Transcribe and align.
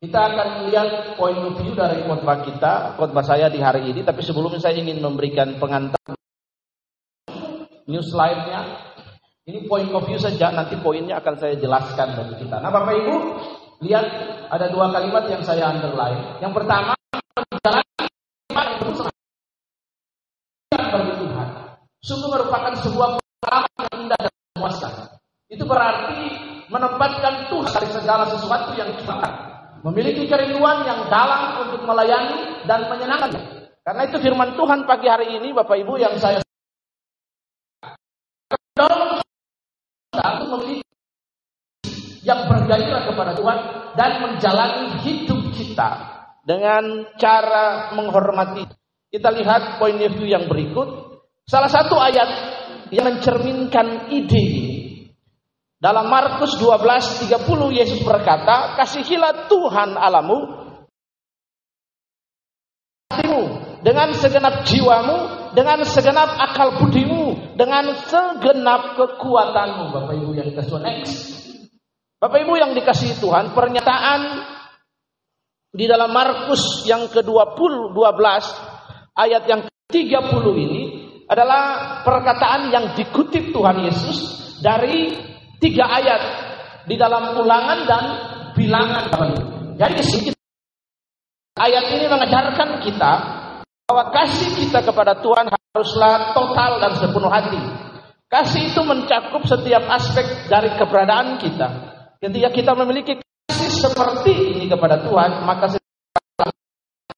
Kita 0.00 0.16
akan 0.16 0.72
lihat 0.72 1.20
point 1.20 1.36
of 1.44 1.60
view 1.60 1.76
dari 1.76 2.00
khotbah 2.08 2.40
kita, 2.40 2.96
khotbah 2.96 3.20
saya 3.20 3.52
di 3.52 3.60
hari 3.60 3.84
ini. 3.92 4.00
Tapi 4.00 4.24
sebelumnya 4.24 4.56
saya 4.56 4.80
ingin 4.80 4.96
memberikan 4.96 5.60
pengantar 5.60 6.00
new 7.84 8.00
slide-nya. 8.00 8.64
Ini 9.44 9.68
point 9.68 9.92
of 9.92 10.08
view 10.08 10.16
saja, 10.16 10.56
nanti 10.56 10.80
poinnya 10.80 11.20
akan 11.20 11.36
saya 11.36 11.52
jelaskan 11.60 12.16
bagi 12.16 12.40
kita. 12.40 12.64
Nah 12.64 12.72
Bapak 12.72 12.96
Ibu, 12.96 13.14
lihat 13.84 14.06
ada 14.48 14.72
dua 14.72 14.88
kalimat 14.88 15.28
yang 15.28 15.44
saya 15.44 15.68
underline. 15.68 16.40
Yang 16.40 16.52
pertama, 16.56 16.96
bagi 20.80 21.12
Tuhan. 21.12 21.48
Sungguh 22.00 22.28
merupakan 22.32 22.72
sebuah 22.80 23.20
pengalaman 23.20 23.84
yang 23.84 23.96
indah 24.08 24.16
dan 24.16 24.32
memuaskan. 24.56 24.92
Itu 25.52 25.68
berarti 25.68 26.20
menempatkan 26.72 27.52
Tuhan 27.52 27.68
dari 27.68 27.88
segala 27.92 28.24
sesuatu 28.32 28.72
yang 28.72 28.88
kita 28.96 29.49
Memiliki 29.80 30.28
kerinduan 30.28 30.84
yang 30.84 31.08
dalam 31.08 31.64
untuk 31.64 31.88
melayani 31.88 32.68
dan 32.68 32.84
menyenangkan. 32.92 33.32
Karena 33.80 34.02
itu 34.04 34.20
firman 34.20 34.52
Tuhan 34.52 34.84
pagi 34.84 35.08
hari 35.08 35.40
ini 35.40 35.56
Bapak 35.56 35.80
Ibu 35.80 35.96
yang 35.96 36.20
saya 36.20 36.44
untuk 40.40 40.48
memiliki 40.52 40.84
yang 42.20 42.44
bergairah 42.44 43.08
kepada 43.08 43.32
Tuhan 43.32 43.58
dan 43.96 44.10
menjalani 44.20 45.00
hidup 45.00 45.40
kita 45.56 45.90
dengan 46.44 47.08
cara 47.16 47.96
menghormati. 47.96 48.68
Kita 49.10 49.32
lihat 49.32 49.80
poin 49.80 49.96
of 49.96 50.12
view 50.12 50.28
yang 50.28 50.44
berikut. 50.46 51.18
Salah 51.48 51.72
satu 51.72 51.98
ayat 51.98 52.28
yang 52.94 53.10
mencerminkan 53.10 54.12
ide 54.12 54.69
dalam 55.80 56.12
Markus 56.12 56.60
12:30 56.60 57.72
Yesus 57.72 58.04
berkata, 58.04 58.76
"Kasihilah 58.76 59.48
Tuhan 59.48 59.96
alamu 59.96 60.60
dengan 63.80 64.12
segenap 64.12 64.68
jiwamu, 64.68 65.18
dengan 65.56 65.80
segenap 65.88 66.36
akal 66.36 66.84
budimu, 66.84 67.56
dengan 67.56 67.96
segenap 67.96 69.00
kekuatanmu." 69.00 69.84
Bapak 69.88 70.14
Ibu 70.20 70.30
yang 70.36 70.52
dikasih 70.52 70.78
next. 70.84 71.16
Bapak 72.20 72.44
Ibu 72.44 72.52
yang 72.60 72.76
dikasih 72.76 73.16
Tuhan, 73.16 73.56
pernyataan 73.56 74.20
di 75.72 75.88
dalam 75.88 76.12
Markus 76.12 76.84
yang 76.84 77.08
ke-20 77.08 77.96
12 77.96 79.16
ayat 79.16 79.48
yang 79.48 79.64
ke-30 79.64 80.44
ini 80.60 80.82
adalah 81.24 82.04
perkataan 82.04 82.68
yang 82.68 82.92
dikutip 82.92 83.48
Tuhan 83.54 83.88
Yesus 83.88 84.18
dari 84.60 85.29
tiga 85.60 85.84
ayat 85.86 86.22
di 86.88 86.96
dalam 86.96 87.36
ulangan 87.36 87.78
dan 87.84 88.04
bilangan. 88.56 89.04
Jadi 89.76 90.00
sedikit 90.02 90.34
ayat 91.60 91.84
ini 91.94 92.08
mengajarkan 92.08 92.80
kita 92.82 93.12
bahwa 93.86 94.04
kasih 94.10 94.50
kita 94.56 94.80
kepada 94.82 95.20
Tuhan 95.20 95.46
haruslah 95.52 96.34
total 96.34 96.70
dan 96.82 96.92
sepenuh 96.98 97.30
hati. 97.30 97.60
Kasih 98.30 98.70
itu 98.70 98.80
mencakup 98.86 99.42
setiap 99.44 99.84
aspek 99.90 100.48
dari 100.48 100.70
keberadaan 100.78 101.36
kita. 101.42 101.68
Ketika 102.22 102.48
kita 102.54 102.72
memiliki 102.78 103.18
kasih 103.48 103.70
seperti 103.90 104.54
ini 104.54 104.64
kepada 104.70 105.02
Tuhan, 105.02 105.42
maka 105.42 105.74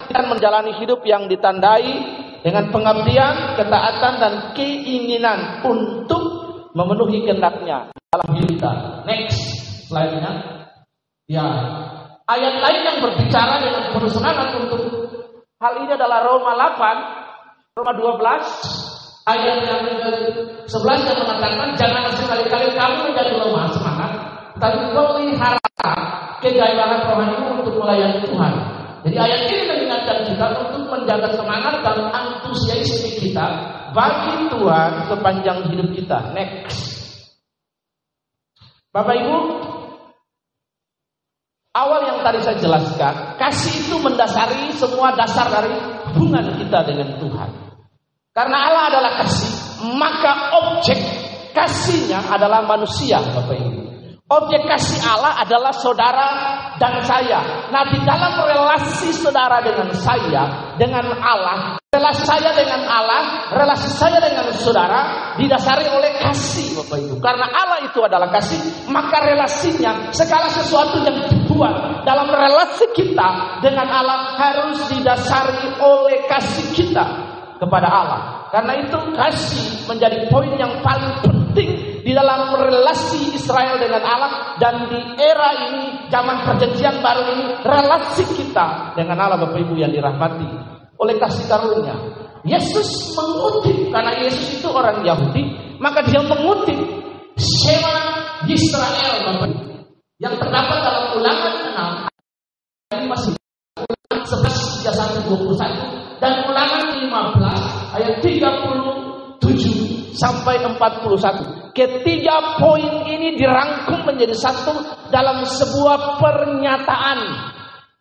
kita 0.09 0.23
menjalani 0.25 0.73
hidup 0.81 1.05
yang 1.05 1.29
ditandai 1.29 2.21
dengan 2.43 2.71
pengabdian, 2.75 3.56
ketaatan, 3.59 4.15
dan 4.19 4.33
keinginan 4.55 5.62
untuk 5.65 6.22
memenuhi 6.73 7.25
kehendaknya 7.25 7.92
dalam 8.12 8.28
diri 8.37 8.56
kita. 8.56 8.73
Next 9.09 9.39
slide-nya. 9.89 10.33
Ya. 11.28 11.47
Ayat 12.28 12.55
lain 12.65 12.81
yang 12.87 12.98
berbicara 13.05 13.61
dengan 13.61 13.92
penuh 13.92 14.12
semangat 14.12 14.56
untuk 14.56 14.81
hal 15.61 15.73
ini 15.84 15.91
adalah 15.93 16.25
Roma 16.25 16.56
8, 16.56 17.77
Roma 17.77 17.93
12, 17.93 19.28
ayat 19.28 19.59
yang 19.69 19.83
ke-11 20.00 20.99
yang 21.06 21.19
mengatakan 21.22 21.69
jangan 21.77 22.10
sekali-kali 22.16 22.69
kamu 22.72 22.97
menjadi 23.10 23.33
lemah 23.37 23.66
semangat, 23.75 24.10
tapi 24.56 24.81
pelihara 24.94 25.60
kegaibahan 26.41 27.00
rohanimu 27.06 27.47
untuk 27.62 27.75
melayani 27.78 28.19
Tuhan. 28.25 28.53
Jadi 29.03 29.17
ayat 29.19 29.41
ini 29.51 29.63
mengingatkan 29.67 30.19
kita 30.31 30.47
untuk 30.63 30.87
menjaga 30.87 31.35
semangat 31.35 31.83
dan 31.83 31.99
antusiasme 32.15 33.19
kita 33.19 33.47
bagi 33.91 34.47
Tuhan 34.47 34.91
sepanjang 35.11 35.59
hidup 35.75 35.89
kita. 35.91 36.19
Next. 36.31 36.79
Bapak 38.93 39.17
Ibu, 39.19 39.37
awal 41.75 42.01
yang 42.13 42.19
tadi 42.23 42.39
saya 42.45 42.61
jelaskan, 42.61 43.15
kasih 43.41 43.75
itu 43.89 43.97
mendasari 43.99 44.71
semua 44.77 45.17
dasar 45.19 45.49
dari 45.49 45.73
hubungan 46.13 46.61
kita 46.61 46.79
dengan 46.87 47.17
Tuhan. 47.19 47.51
Karena 48.37 48.59
Allah 48.71 48.84
adalah 48.93 49.13
kasih, 49.25 49.51
maka 49.97 50.33
objek 50.63 51.01
kasihnya 51.57 52.23
adalah 52.31 52.63
manusia, 52.65 53.19
Bapak 53.33 53.57
Ibu. 53.59 53.81
Objek 54.32 54.65
kasih 54.65 55.04
Allah 55.04 55.44
adalah 55.44 55.76
saudara 55.76 56.28
dan 56.81 57.04
saya. 57.04 57.69
Nah, 57.69 57.84
di 57.93 58.00
dalam 58.00 58.32
relasi 58.41 59.12
saudara 59.12 59.60
dengan 59.60 59.93
saya, 59.93 60.72
dengan 60.81 61.04
Allah, 61.20 61.76
relasi 61.93 62.25
saya 62.25 62.48
dengan 62.56 62.81
Allah, 62.88 63.53
relasi 63.53 63.92
saya 63.92 64.25
dengan 64.25 64.48
saudara 64.56 65.37
didasari 65.37 65.84
oleh 65.84 66.16
kasih, 66.25 66.81
Bapak 66.81 66.97
Ibu. 66.97 67.21
Karena 67.21 67.44
Allah 67.44 67.84
itu 67.84 68.00
adalah 68.00 68.32
kasih, 68.32 68.88
maka 68.88 69.21
relasinya 69.21 70.09
segala 70.16 70.48
sesuatu 70.48 71.04
yang 71.04 71.28
dibuat 71.28 72.00
dalam 72.09 72.32
relasi 72.32 72.88
kita 72.97 73.60
dengan 73.60 73.84
Allah 73.84 74.32
harus 74.41 74.81
didasari 74.88 75.76
oleh 75.76 76.25
kasih 76.32 76.72
kita 76.72 77.04
kepada 77.60 77.84
Allah. 77.84 78.48
Karena 78.48 78.81
itu 78.81 78.97
kasih 79.12 79.84
menjadi 79.84 80.25
poin 80.32 80.56
yang 80.56 80.72
paling 80.81 81.21
penting 81.21 81.41
di 82.03 82.11
dalam 82.11 82.51
relasi 82.59 83.39
Israel 83.39 83.79
dengan 83.79 84.03
Allah 84.03 84.59
dan 84.59 84.91
di 84.91 85.01
era 85.23 85.51
ini 85.71 86.11
zaman 86.11 86.43
perjanjian 86.43 86.99
baru 86.99 87.23
ini 87.31 87.45
relasi 87.63 88.27
kita 88.35 88.99
dengan 88.99 89.17
Allah 89.23 89.39
Bapak 89.47 89.63
Ibu 89.63 89.75
yang 89.79 89.95
dirahmati 89.95 90.51
oleh 90.99 91.15
kasih 91.19 91.47
karunia. 91.47 91.95
Yesus 92.43 93.15
mengutip 93.15 93.95
karena 93.95 94.19
Yesus 94.19 94.59
itu 94.59 94.67
orang 94.67 95.07
Yahudi, 95.07 95.79
maka 95.79 96.03
dia 96.03 96.19
mengutip 96.27 96.75
Shema 97.39 97.97
Israel 98.51 99.15
Bapak 99.31 99.49
Ibu 99.55 99.73
yang 100.19 100.34
terdapat 100.39 100.79
dalam 100.83 101.07
ulangan 101.19 101.55
6 102.91 102.99
ini 102.99 103.07
masih 103.11 103.33
ulangan 103.79 104.21
11 104.27 104.83
21 105.27 106.23
dan 106.23 106.33
ulangan 106.47 106.83
15 106.99 107.95
ayat 107.99 108.15
37 108.23 110.02
sampai 110.17 110.61
41. 110.61 111.73
Ketiga 111.73 112.61
poin 112.61 113.09
ini 113.09 113.37
dirangkum 113.37 114.05
menjadi 114.05 114.37
satu 114.37 115.09
dalam 115.09 115.45
sebuah 115.45 116.21
pernyataan. 116.21 117.21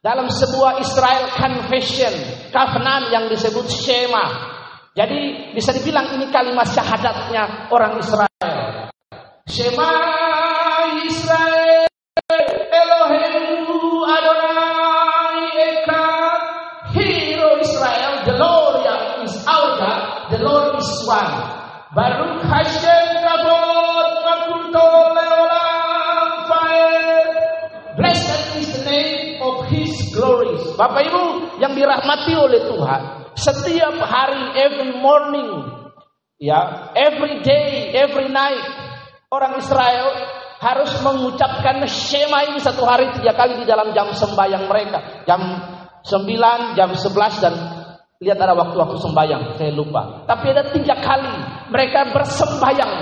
Dalam 0.01 0.33
sebuah 0.33 0.81
Israel 0.81 1.29
Confession, 1.37 2.09
Covenant 2.49 3.13
yang 3.13 3.29
disebut 3.29 3.69
Shema. 3.69 4.25
Jadi 4.97 5.53
bisa 5.53 5.69
dibilang 5.77 6.17
ini 6.17 6.25
kalimat 6.33 6.65
syahadatnya 6.65 7.69
orang 7.69 8.01
Israel. 8.01 8.89
Shema 9.45 9.93
Israel 11.05 11.85
Elohim 12.73 13.67
Echad 15.53 16.41
Hero 16.97 17.61
Israel 17.61 18.11
The 18.25 18.35
Lord 18.41 18.81
is 19.21 19.35
our 19.45 19.69
God 19.77 20.01
The 20.33 20.39
Lord 20.41 20.81
is 20.81 20.91
one 21.05 21.60
Baruch 21.91 22.39
Hashem 22.47 23.11
Bapak 30.81 31.05
Ibu 31.05 31.23
yang 31.61 31.77
dirahmati 31.77 32.33
oleh 32.33 32.65
Tuhan, 32.65 33.01
setiap 33.37 34.01
hari, 34.01 34.57
every 34.57 34.97
morning, 34.97 35.49
ya, 36.41 36.89
every 36.97 37.45
day, 37.45 37.93
every 37.93 38.33
night, 38.33 38.65
orang 39.29 39.61
Israel 39.61 40.09
harus 40.57 40.89
mengucapkan 41.05 41.85
Shema 41.85 42.49
ini 42.49 42.57
satu 42.57 42.81
hari 42.81 43.13
tiga 43.13 43.37
kali 43.37 43.61
di 43.61 43.65
dalam 43.69 43.93
jam 43.93 44.09
sembahyang 44.09 44.65
mereka. 44.65 45.21
Jam 45.29 45.37
9, 46.01 46.73
jam 46.73 46.89
11 46.97 47.45
dan 47.45 47.53
lihat 48.21 48.37
ada 48.37 48.53
waktu-waktu 48.53 49.01
sembahyang, 49.01 49.57
saya 49.57 49.73
lupa. 49.73 50.29
Tapi 50.29 50.53
ada 50.53 50.69
tiga 50.69 50.93
kali 51.01 51.33
mereka 51.73 52.13
bersembahyang 52.13 52.93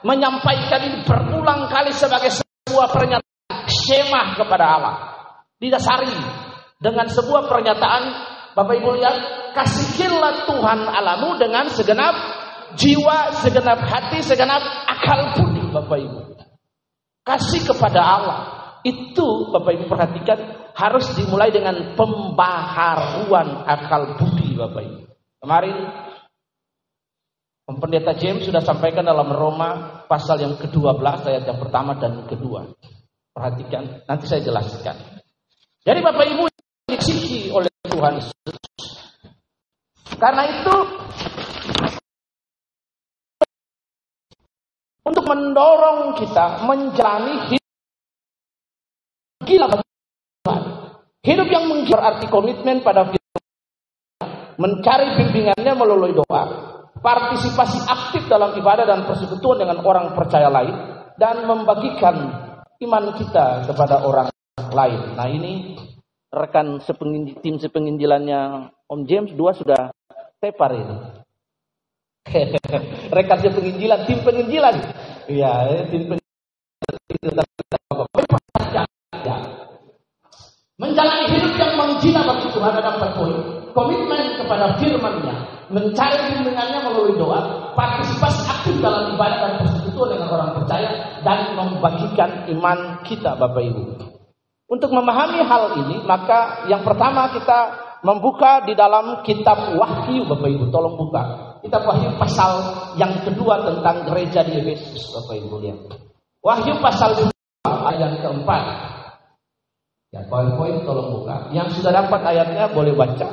menyampaikan 0.00 0.80
ini 0.88 0.98
berulang 1.04 1.68
kali 1.68 1.92
sebagai 1.92 2.32
sebuah 2.32 2.88
pernyataan 2.88 3.30
Shema 3.68 4.34
kepada 4.34 4.64
Allah. 4.64 4.96
Didasari 5.60 6.16
dengan 6.80 7.06
sebuah 7.06 7.46
pernyataan 7.46 8.02
Bapak 8.56 8.74
Ibu 8.80 8.88
lihat 8.98 9.16
kasihilah 9.54 10.48
Tuhan 10.48 10.80
alamu 10.88 11.36
dengan 11.36 11.68
segenap 11.70 12.16
jiwa, 12.74 13.32
segenap 13.44 13.78
hati, 13.86 14.24
segenap 14.24 14.60
akal 14.88 15.36
budi 15.36 15.62
Bapak 15.68 15.98
Ibu. 16.00 16.20
Kasih 17.22 17.62
kepada 17.62 18.00
Allah 18.02 18.38
itu 18.82 19.52
Bapak 19.52 19.72
Ibu 19.78 19.84
perhatikan 19.86 20.38
harus 20.72 21.06
dimulai 21.16 21.52
dengan 21.52 21.96
pembaharuan 21.96 23.64
akal 23.68 24.16
budi 24.16 24.56
Bapak 24.56 24.82
Ibu. 24.82 25.00
Kemarin 25.42 25.76
Pendeta 27.62 28.12
James 28.18 28.44
sudah 28.44 28.60
sampaikan 28.60 29.06
dalam 29.06 29.32
Roma 29.32 30.02
pasal 30.04 30.42
yang 30.44 30.58
ke-12 30.60 30.98
ayat 31.02 31.44
yang 31.46 31.56
pertama 31.62 31.96
dan 31.96 32.26
kedua. 32.28 32.68
Perhatikan, 33.32 34.04
nanti 34.04 34.28
saya 34.28 34.44
jelaskan. 34.44 34.92
Jadi 35.80 36.00
Bapak 36.04 36.26
Ibu 36.26 36.44
disiki 36.90 37.48
oleh 37.48 37.70
Tuhan 37.88 38.20
Yesus. 38.20 38.34
Karena 40.20 40.42
itu 40.46 40.74
untuk 45.02 45.24
mendorong 45.26 46.14
kita 46.20 46.62
menjalani 46.68 47.34
hidup 47.50 47.72
gila 49.42 49.66
Hidup 51.22 51.46
yang 51.54 51.70
berarti 51.86 52.26
komitmen 52.26 52.82
pada 52.82 53.06
firman, 53.06 53.42
mencari 54.58 55.14
bimbingannya 55.14 55.72
melalui 55.78 56.18
doa, 56.18 56.42
partisipasi 56.98 57.78
aktif 57.86 58.26
dalam 58.26 58.50
ibadah 58.58 58.82
dan 58.82 59.06
persekutuan 59.06 59.62
dengan 59.62 59.86
orang 59.86 60.18
percaya 60.18 60.50
lain, 60.50 60.74
dan 61.14 61.46
membagikan 61.46 62.14
iman 62.82 63.04
kita 63.14 63.70
kepada 63.70 64.02
orang 64.02 64.28
lain. 64.74 65.14
Nah 65.14 65.30
ini 65.30 65.78
rekan 66.34 66.82
sepenginjil, 66.82 67.38
tim 67.38 67.62
sepenginjilannya 67.62 68.74
Om 68.90 69.00
James 69.06 69.30
dua 69.38 69.54
sudah 69.54 69.94
tepar 70.42 70.74
ini. 70.74 70.96
rekan 73.14 73.38
sepenginjilan, 73.46 74.10
tim 74.10 74.18
penginjilan. 74.26 74.74
Iya, 75.30 75.86
tim 75.86 76.02
penginjilan. 76.10 77.46
Menjalani 80.82 81.30
hidup 81.30 81.54
yang 81.54 81.78
menghina 81.78 82.26
bagi 82.26 82.50
Tuhan 82.50 82.74
ada 82.74 82.98
empat 82.98 83.14
poin. 83.14 83.38
Komitmen 83.70 84.34
kepada 84.34 84.74
firman-Nya, 84.82 85.34
mencari 85.70 86.18
bimbingannya 86.34 86.82
melalui 86.82 87.14
doa, 87.14 87.70
partisipasi 87.78 88.42
aktif 88.50 88.74
dalam 88.82 89.14
ibadah 89.14 89.38
dan 89.38 89.52
persekutuan 89.62 90.18
dengan 90.18 90.28
orang 90.34 90.50
percaya, 90.58 90.90
dan 91.22 91.54
membagikan 91.54 92.50
iman 92.50 92.98
kita, 93.06 93.38
Bapak 93.38 93.62
Ibu. 93.62 93.82
Untuk 94.68 94.90
memahami 94.90 95.40
hal 95.46 95.78
ini, 95.86 96.02
maka 96.02 96.66
yang 96.66 96.82
pertama 96.82 97.30
kita 97.30 97.58
membuka 98.02 98.66
di 98.66 98.74
dalam 98.74 99.22
kitab 99.22 99.78
Wahyu, 99.78 100.26
Bapak 100.26 100.50
Ibu. 100.50 100.64
Tolong 100.68 100.98
buka. 100.98 101.22
Kitab 101.62 101.86
Wahyu 101.86 102.18
pasal 102.18 102.58
yang 102.98 103.22
kedua 103.22 103.62
tentang 103.62 104.02
gereja 104.10 104.42
di 104.42 104.58
Efesus, 104.58 105.14
Bapak 105.14 105.38
Ibu 105.38 105.62
lihat. 105.62 105.80
Wahyu 106.42 106.74
pasal 106.82 107.30
2 107.30 107.30
ayat 107.70 108.18
keempat. 108.18 108.64
Ya, 110.12 110.20
poin-poin 110.28 110.84
tolong 110.84 111.08
buka. 111.08 111.48
Yang 111.56 111.80
sudah 111.80 112.04
dapat 112.04 112.20
ayatnya 112.20 112.68
boleh 112.68 112.92
baca. 112.92 113.28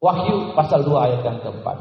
Wahyu 0.00 0.56
pasal 0.56 0.80
2 0.88 0.96
ayat 0.96 1.20
yang 1.20 1.36
keempat. 1.44 1.76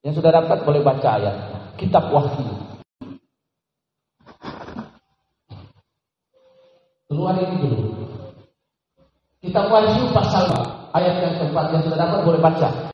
Yang 0.00 0.14
sudah 0.16 0.32
dapat 0.32 0.64
boleh 0.64 0.80
baca 0.80 1.08
ayatnya. 1.20 1.58
Kitab 1.76 2.08
Wahyu. 2.08 2.56
Keluar 7.12 7.36
ini 7.36 7.56
dulu. 7.60 8.08
Kitab 9.44 9.68
Wahyu 9.68 10.08
pasal 10.16 10.48
ayat 10.96 11.20
yang 11.20 11.34
keempat 11.36 11.66
yang 11.76 11.82
sudah 11.84 11.98
dapat 12.00 12.20
boleh 12.24 12.40
baca. 12.40 12.91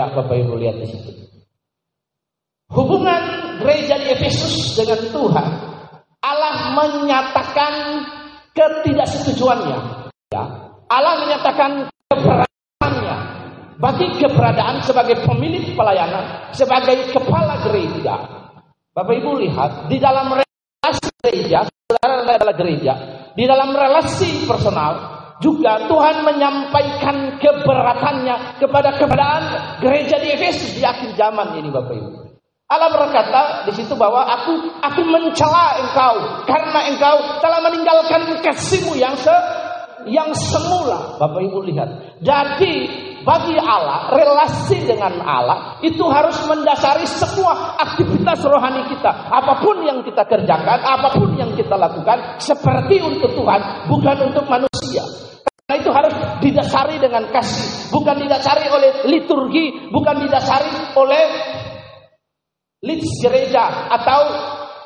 Ya, 0.00 0.08
Bapak 0.08 0.32
Ibu 0.32 0.56
lihat 0.56 0.80
di 0.80 0.88
situ. 0.88 1.12
Hubungan 2.72 3.20
gereja 3.60 4.00
di 4.00 4.16
Efesus 4.16 4.72
dengan 4.72 4.96
Tuhan, 5.12 5.48
Allah 6.24 6.72
menyatakan 6.72 8.00
ketidaksetujuannya. 8.56 9.78
Ya. 10.32 10.44
Allah 10.88 11.14
menyatakan 11.20 11.92
keberadaannya 12.08 13.16
bagi 13.76 14.08
keberadaan 14.24 14.80
sebagai 14.88 15.20
pemilik 15.28 15.76
pelayanan, 15.76 16.48
sebagai 16.56 17.12
kepala 17.12 17.60
gereja. 17.68 18.24
Bapak 18.96 19.20
Ibu 19.20 19.36
lihat 19.36 19.92
di 19.92 20.00
dalam 20.00 20.32
relasi 20.32 21.12
gereja, 21.20 21.68
saudara 21.68 22.40
adalah 22.40 22.56
gereja, 22.56 22.92
di 23.36 23.44
dalam 23.44 23.76
relasi 23.76 24.48
personal, 24.48 25.19
juga 25.40 25.88
Tuhan 25.88 26.22
menyampaikan 26.22 27.40
keberatannya 27.40 28.60
kepada 28.60 28.94
keberadaan 29.00 29.44
gereja 29.80 30.20
di 30.20 30.28
Efesus 30.36 30.76
di 30.76 30.84
akhir 30.84 31.16
zaman 31.16 31.56
ini 31.56 31.72
Bapak 31.72 31.96
Ibu. 31.96 32.10
Allah 32.70 32.86
berkata 32.94 33.66
di 33.66 33.74
situ 33.74 33.98
bahwa 33.98 34.22
aku 34.22 34.78
aku 34.78 35.02
mencela 35.02 35.74
engkau 35.82 36.14
karena 36.46 36.80
engkau 36.86 37.16
telah 37.42 37.58
meninggalkan 37.66 38.30
kasihmu 38.46 38.94
yang 38.94 39.16
se 39.18 39.34
yang 40.06 40.30
semula. 40.36 41.18
Bapak 41.18 41.40
Ibu 41.42 41.66
lihat. 41.66 42.20
Jadi 42.22 42.86
bagi 43.20 43.56
Allah, 43.60 44.08
relasi 44.16 44.88
dengan 44.88 45.20
Allah 45.20 45.76
itu 45.84 46.00
harus 46.08 46.40
mendasari 46.48 47.04
semua 47.04 47.76
aktivitas 47.76 48.40
rohani 48.48 48.86
kita. 48.88 49.12
Apa 49.28 49.60
pun 49.60 49.84
yang 49.84 50.00
kita 50.00 50.24
kerjakan, 50.24 50.78
apa 50.80 51.08
pun 51.12 51.36
yang 51.36 51.52
kita 51.52 51.76
lakukan, 51.76 52.40
seperti 52.40 52.96
untuk 53.02 53.34
Tuhan, 53.36 53.60
bukan 53.92 54.16
untuk 54.32 54.44
manusia. 54.48 55.04
Karena 55.70 55.86
itu 55.86 55.94
harus 55.94 56.14
didasari 56.42 56.98
dengan 56.98 57.30
kasih, 57.30 57.94
bukan 57.94 58.18
didasari 58.18 58.66
oleh 58.74 59.06
liturgi, 59.06 59.86
bukan 59.94 60.26
didasari 60.26 60.98
oleh 60.98 61.24
leads 62.82 63.06
gereja 63.22 63.86
atau 63.86 64.20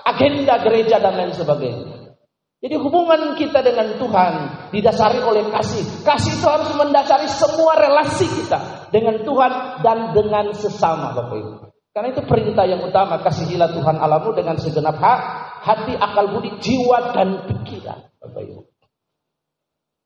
agenda 0.05 0.61
gereja 0.61 1.01
dan 1.01 1.17
lain 1.17 1.33
sebagainya. 1.33 2.13
Jadi 2.61 2.77
hubungan 2.77 3.33
kita 3.33 3.65
dengan 3.65 3.97
Tuhan 3.97 4.33
didasari 4.77 5.25
oleh 5.25 5.49
kasih. 5.57 6.05
Kasih 6.05 6.37
itu 6.37 6.45
harus 6.45 6.69
mendasari 6.77 7.33
semua 7.33 7.81
relasi 7.81 8.29
kita 8.29 8.93
dengan 8.93 9.25
Tuhan 9.25 9.81
dan 9.81 10.13
dengan 10.13 10.53
sesama 10.53 11.17
Bapak 11.17 11.33
Ibu. 11.33 11.53
Karena 11.97 12.13
itu 12.13 12.29
perintah 12.29 12.69
yang 12.69 12.85
utama, 12.85 13.25
kasihilah 13.25 13.73
Tuhan 13.73 13.97
alamu 13.97 14.37
dengan 14.37 14.61
segenap 14.61 15.01
hak, 15.01 15.21
hati, 15.65 15.97
akal 15.97 16.29
budi, 16.29 16.53
jiwa 16.61 17.17
dan 17.17 17.49
pikiran 17.49 18.05
Bapak 18.21 18.45
Ibu. 18.45 18.74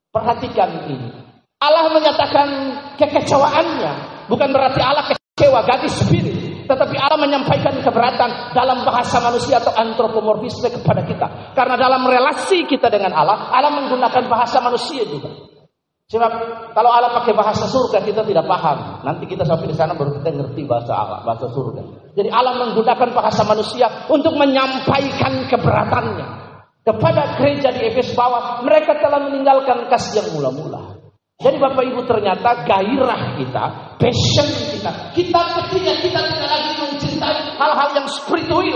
Perhatikan 0.09 0.89
ini. 0.89 1.13
Allah 1.59 1.91
menyatakan 1.93 2.49
kekecewaannya. 2.97 3.93
Bukan 4.31 4.49
berarti 4.53 4.81
Allah 4.81 5.05
kecewa, 5.13 5.61
gadis 5.69 6.01
spirit. 6.01 6.65
Tetapi 6.69 6.97
Allah 7.01 7.17
menyampaikan 7.17 7.81
keberatan 7.81 8.53
dalam 8.53 8.85
bahasa 8.85 9.21
manusia 9.25 9.57
atau 9.57 9.73
antropomorfisme 9.73 10.69
kepada 10.69 11.01
kita. 11.05 11.27
Karena 11.57 11.81
dalam 11.81 12.05
relasi 12.05 12.69
kita 12.69 12.93
dengan 12.93 13.17
Allah, 13.17 13.49
Allah 13.53 13.73
menggunakan 13.73 14.29
bahasa 14.29 14.61
manusia 14.61 15.05
juga. 15.09 15.33
Sebab 16.09 16.33
kalau 16.73 16.89
Allah 16.89 17.13
pakai 17.21 17.37
bahasa 17.37 17.69
surga 17.69 18.01
kita 18.01 18.25
tidak 18.25 18.49
paham. 18.49 19.05
Nanti 19.05 19.29
kita 19.29 19.45
sampai 19.45 19.69
di 19.69 19.77
sana 19.77 19.93
baru 19.93 20.17
kita 20.21 20.41
ngerti 20.41 20.65
bahasa 20.65 20.93
Allah, 20.97 21.21
bahasa 21.21 21.53
surga. 21.53 21.85
Jadi 22.17 22.29
Allah 22.33 22.57
menggunakan 22.65 23.09
bahasa 23.13 23.45
manusia 23.45 24.09
untuk 24.09 24.33
menyampaikan 24.37 25.45
keberatannya 25.53 26.38
kepada 26.89 27.37
gereja 27.37 27.69
di 27.69 27.85
Efes 27.85 28.17
bahwa 28.17 28.65
mereka 28.65 28.97
telah 28.97 29.29
meninggalkan 29.29 29.85
kasih 29.93 30.25
yang 30.25 30.29
mula-mula. 30.33 30.97
Jadi 31.39 31.55
Bapak 31.55 31.87
Ibu 31.87 32.03
ternyata 32.03 32.67
gairah 32.67 33.39
kita, 33.39 33.65
passion 33.95 34.49
kita, 34.75 34.91
kita 35.15 35.41
ketika 35.55 35.93
kita 36.03 36.19
tidak 36.35 36.51
lagi 36.51 36.73
mencintai 36.83 37.39
hal-hal 37.55 37.89
yang 37.95 38.09
spiritual, 38.11 38.67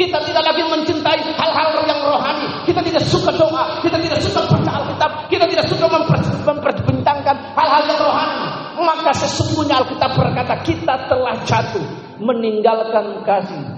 kita 0.00 0.16
tidak 0.24 0.40
lagi 0.48 0.64
mencintai 0.64 1.20
hal-hal 1.36 1.76
yang 1.84 2.00
rohani, 2.08 2.48
kita 2.64 2.80
tidak 2.80 3.04
suka 3.04 3.36
doa, 3.36 3.84
kita 3.84 4.00
tidak 4.00 4.16
suka 4.24 4.48
baca 4.48 4.70
Alkitab, 4.80 5.10
kita 5.28 5.44
tidak 5.44 5.66
suka 5.68 5.84
memperbintangkan 6.48 7.36
hal-hal 7.52 7.82
yang 7.84 8.00
rohani. 8.00 8.48
Maka 8.80 9.12
sesungguhnya 9.12 9.84
Alkitab 9.84 10.16
berkata 10.16 10.54
kita 10.64 10.94
telah 11.12 11.36
jatuh 11.44 11.84
meninggalkan 12.16 13.20
kasih 13.28 13.75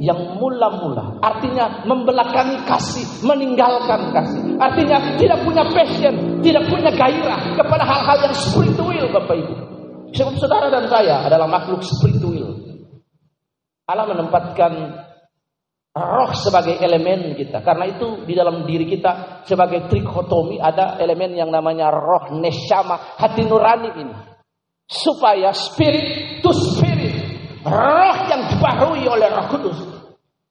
yang 0.00 0.40
mula-mula. 0.40 1.20
Artinya 1.20 1.84
membelakangi 1.84 2.64
kasih, 2.64 3.04
meninggalkan 3.28 4.16
kasih. 4.16 4.56
Artinya 4.56 5.20
tidak 5.20 5.44
punya 5.44 5.62
passion, 5.68 6.40
tidak 6.40 6.64
punya 6.72 6.88
gairah 6.88 7.52
kepada 7.52 7.84
hal-hal 7.84 8.18
yang 8.24 8.34
spiritual 8.34 9.06
Bapak 9.12 9.36
Ibu. 9.36 9.54
Saudara 10.40 10.72
dan 10.72 10.88
saya 10.88 11.28
adalah 11.28 11.46
makhluk 11.46 11.84
spiritual. 11.84 12.56
Allah 13.84 14.06
menempatkan 14.08 14.72
roh 15.92 16.32
sebagai 16.32 16.80
elemen 16.80 17.36
kita. 17.36 17.60
Karena 17.60 17.84
itu 17.84 18.24
di 18.24 18.32
dalam 18.32 18.64
diri 18.64 18.88
kita 18.88 19.44
sebagai 19.44 19.84
trikotomi 19.90 20.56
ada 20.56 20.96
elemen 20.96 21.36
yang 21.36 21.52
namanya 21.52 21.92
roh 21.92 22.32
neshama, 22.40 22.96
hati 23.20 23.44
nurani 23.44 23.90
ini. 24.00 24.14
Supaya 24.90 25.54
spirit 25.54 26.40
to 26.42 26.50
spirit 26.50 26.79
roh 27.64 28.16
yang 28.28 28.42
dibaharui 28.54 29.04
oleh 29.04 29.28
Roh 29.28 29.46
Kudus, 29.52 29.78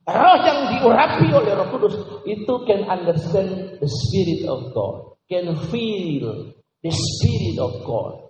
roh 0.05 0.37
yang 0.45 0.59
diurapi 0.77 1.27
oleh 1.33 1.53
Roh 1.53 1.69
Kudus 1.73 1.95
itu 2.25 2.53
can 2.65 2.85
understand 2.85 3.77
the 3.81 3.89
spirit 3.89 4.45
of 4.45 4.69
God, 4.73 5.17
can 5.25 5.53
feel 5.69 6.53
the 6.81 6.91
spirit 6.91 7.57
of 7.57 7.73
God. 7.85 8.29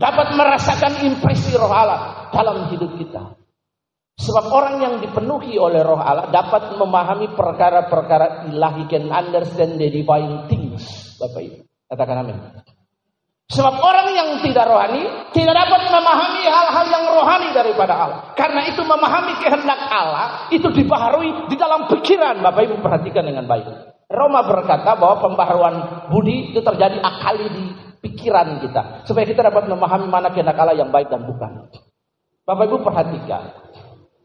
dapat 0.00 0.32
merasakan 0.32 1.04
impresi 1.04 1.52
roh 1.60 1.68
Allah 1.68 2.32
dalam 2.32 2.72
hidup 2.72 2.96
kita. 2.96 3.36
Sebab 4.20 4.52
orang 4.52 4.76
yang 4.80 4.94
dipenuhi 5.00 5.60
oleh 5.60 5.84
roh 5.84 6.00
Allah 6.00 6.32
dapat 6.32 6.76
memahami 6.76 7.36
perkara-perkara 7.36 8.48
ilahi, 8.48 8.88
can 8.88 9.12
understand 9.12 9.76
the 9.76 9.88
divine 9.92 10.48
things. 10.48 10.80
Bapak 11.20 11.40
Ibu, 11.44 11.56
katakan 11.88 12.16
amin. 12.24 12.36
Sebab 13.50 13.82
orang 13.82 14.08
yang 14.14 14.28
tidak 14.46 14.62
rohani 14.70 15.10
tidak 15.34 15.58
dapat 15.58 15.90
memahami 15.90 16.46
hal-hal 16.46 16.86
yang 16.86 17.04
rohani 17.10 17.50
daripada 17.50 17.94
Allah. 17.98 18.20
Karena 18.38 18.62
itu 18.62 18.78
memahami 18.86 19.42
kehendak 19.42 19.90
Allah 19.90 20.46
itu 20.54 20.70
dibaharui 20.70 21.50
di 21.50 21.58
dalam 21.58 21.90
pikiran. 21.90 22.38
Bapak 22.46 22.62
Ibu 22.70 22.78
perhatikan 22.78 23.26
dengan 23.26 23.50
baik. 23.50 23.66
Roma 24.06 24.46
berkata 24.46 24.94
bahwa 24.94 25.18
pembaharuan 25.18 25.74
budi 26.14 26.54
itu 26.54 26.62
terjadi 26.62 27.02
akali 27.02 27.46
di 27.50 27.64
pikiran 27.98 28.62
kita. 28.62 29.02
Supaya 29.02 29.26
kita 29.26 29.42
dapat 29.42 29.66
memahami 29.66 30.06
mana 30.06 30.30
kehendak 30.30 30.54
Allah 30.54 30.78
yang 30.78 30.94
baik 30.94 31.10
dan 31.10 31.26
bukan. 31.26 31.74
Bapak 32.46 32.70
Ibu 32.70 32.86
perhatikan. 32.86 33.50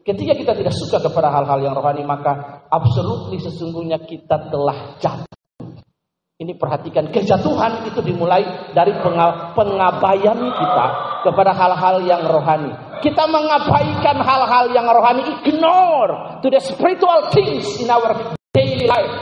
Ketika 0.06 0.38
kita 0.38 0.52
tidak 0.54 0.74
suka 0.78 1.02
kepada 1.02 1.34
hal-hal 1.34 1.58
yang 1.66 1.74
rohani, 1.74 2.06
maka 2.06 2.62
absolutely 2.70 3.42
sesungguhnya 3.42 3.98
kita 4.06 4.54
telah 4.54 4.94
jatuh. 5.02 5.35
Ini 6.36 6.52
perhatikan, 6.60 7.08
kejatuhan 7.08 7.88
itu 7.88 8.04
dimulai 8.04 8.44
dari 8.76 8.92
pengabaian 9.56 10.36
kita 10.36 10.86
kepada 11.24 11.56
hal-hal 11.56 12.04
yang 12.04 12.28
rohani. 12.28 12.76
Kita 13.00 13.24
mengabaikan 13.24 14.20
hal-hal 14.20 14.68
yang 14.68 14.84
rohani, 14.84 15.24
ignore 15.48 16.36
to 16.44 16.52
the 16.52 16.60
spiritual 16.60 17.32
things 17.32 17.80
in 17.80 17.88
our 17.88 18.36
daily 18.52 18.84
life. 18.84 19.16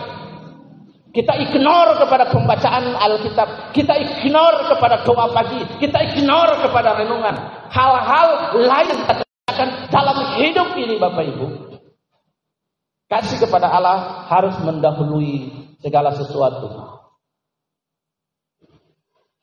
Kita 1.14 1.38
ignore 1.38 2.02
kepada 2.02 2.34
pembacaan 2.34 2.98
Alkitab. 2.98 3.70
Kita 3.70 3.94
ignore 3.94 4.66
kepada 4.74 5.06
doa 5.06 5.30
pagi. 5.30 5.62
Kita 5.78 6.02
ignore 6.02 6.66
kepada 6.66 6.98
renungan. 6.98 7.34
Hal-hal 7.70 8.58
lain 8.58 8.98
akan 9.06 9.68
dalam 9.86 10.18
hidup 10.34 10.74
ini 10.74 10.98
Bapak 10.98 11.22
Ibu. 11.30 11.46
Kasih 13.06 13.38
kepada 13.46 13.70
Allah 13.70 14.26
harus 14.26 14.58
mendahului 14.66 15.54
segala 15.78 16.10
sesuatu. 16.18 17.03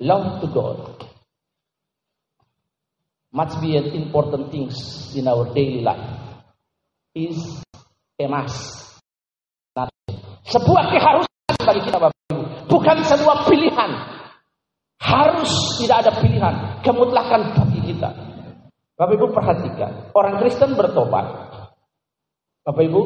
Love 0.01 0.41
to 0.41 0.47
God 0.49 0.77
must 3.31 3.61
be 3.63 3.77
an 3.77 3.93
important 3.95 4.51
things 4.51 4.75
in 5.15 5.27
our 5.27 5.47
daily 5.53 5.85
life. 5.85 6.03
Is 7.13 7.37
a 8.19 8.25
must. 8.27 8.81
Sebuah 10.47 10.91
keharusan 10.91 11.59
bagi 11.63 11.81
kita 11.87 11.97
Bapak 11.99 12.17
Ibu. 12.27 12.43
Bukan 12.67 12.97
sebuah 13.07 13.37
pilihan. 13.47 13.91
Harus 14.99 15.51
tidak 15.79 16.07
ada 16.07 16.11
pilihan. 16.19 16.53
Kemutlakan 16.83 17.41
bagi 17.55 17.93
kita. 17.93 18.09
Bapak 18.95 19.13
Ibu 19.15 19.27
perhatikan. 19.31 19.91
Orang 20.17 20.39
Kristen 20.43 20.75
bertobat. 20.75 21.25
Bapak 22.65 22.83
Ibu. 22.83 23.01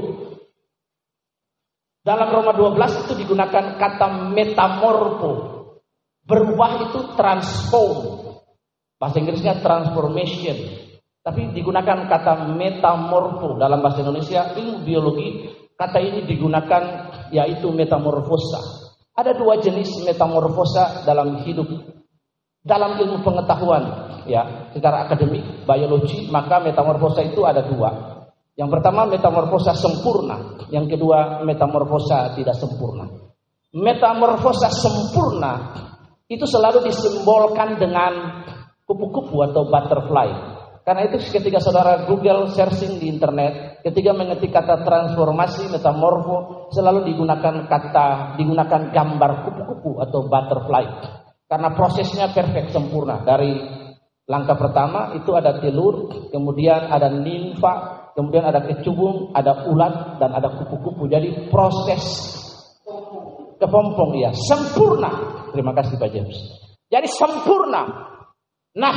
Dalam 2.06 2.30
Roma 2.30 2.54
12 2.54 3.04
itu 3.04 3.14
digunakan 3.26 3.78
kata 3.78 4.32
metamorfo. 4.34 5.55
Berubah 6.26 6.90
itu 6.90 7.00
transform. 7.14 8.26
Bahasa 8.98 9.22
Inggrisnya 9.22 9.62
transformation. 9.62 10.58
Tapi 11.22 11.54
digunakan 11.54 12.06
kata 12.10 12.54
metamorfo 12.54 13.58
dalam 13.58 13.82
bahasa 13.82 14.06
Indonesia 14.06 14.54
ilmu 14.54 14.86
biologi 14.86 15.30
Kata 15.76 16.00
ini 16.00 16.24
digunakan 16.24 17.12
yaitu 17.36 17.68
metamorfosa. 17.76 18.60
Ada 19.12 19.36
dua 19.36 19.60
jenis 19.60 20.08
metamorfosa 20.08 21.04
dalam 21.04 21.44
hidup. 21.44 21.68
Dalam 22.66 22.98
ilmu 22.98 23.22
pengetahuan, 23.22 23.84
ya, 24.26 24.72
secara 24.74 25.06
akademik, 25.06 25.68
biologi, 25.70 26.26
maka 26.34 26.58
metamorfosa 26.64 27.22
itu 27.22 27.46
ada 27.46 27.62
dua. 27.62 27.92
Yang 28.58 28.80
pertama 28.80 29.06
metamorfosa 29.06 29.78
sempurna, 29.78 30.66
yang 30.74 30.90
kedua 30.90 31.46
metamorfosa 31.46 32.34
tidak 32.34 32.58
sempurna. 32.58 33.06
Metamorfosa 33.76 34.72
sempurna 34.72 35.54
itu 36.26 36.46
selalu 36.50 36.90
disimbolkan 36.90 37.78
dengan 37.78 38.42
kupu-kupu 38.86 39.46
atau 39.46 39.70
butterfly. 39.70 40.30
Karena 40.86 41.10
itu 41.10 41.18
ketika 41.18 41.58
saudara 41.58 42.06
Google 42.06 42.54
searching 42.54 43.02
di 43.02 43.10
internet, 43.10 43.82
ketika 43.82 44.14
mengetik 44.14 44.54
kata 44.54 44.86
transformasi, 44.86 45.74
metamorfo, 45.74 46.70
selalu 46.70 47.10
digunakan 47.10 47.66
kata, 47.66 48.38
digunakan 48.38 48.94
gambar 48.94 49.32
kupu-kupu 49.50 49.98
atau 50.06 50.30
butterfly. 50.30 50.86
Karena 51.50 51.74
prosesnya 51.74 52.30
perfect, 52.30 52.70
sempurna. 52.70 53.26
Dari 53.26 53.58
langkah 54.30 54.58
pertama 54.58 55.18
itu 55.18 55.34
ada 55.34 55.58
telur, 55.58 56.30
kemudian 56.30 56.90
ada 56.90 57.10
nimfa, 57.10 57.74
kemudian 58.14 58.46
ada 58.46 58.62
kecubung, 58.70 59.34
ada 59.34 59.66
ulat, 59.66 60.22
dan 60.22 60.38
ada 60.38 60.54
kupu-kupu. 60.54 61.10
Jadi 61.10 61.50
proses 61.50 62.30
kepompong 63.58 64.22
ya, 64.22 64.30
sempurna. 64.34 65.45
Terima 65.56 65.72
kasih 65.72 65.96
Pak 65.96 66.10
James. 66.12 66.36
Jadi 66.92 67.08
sempurna. 67.08 67.88
Nah, 68.76 68.96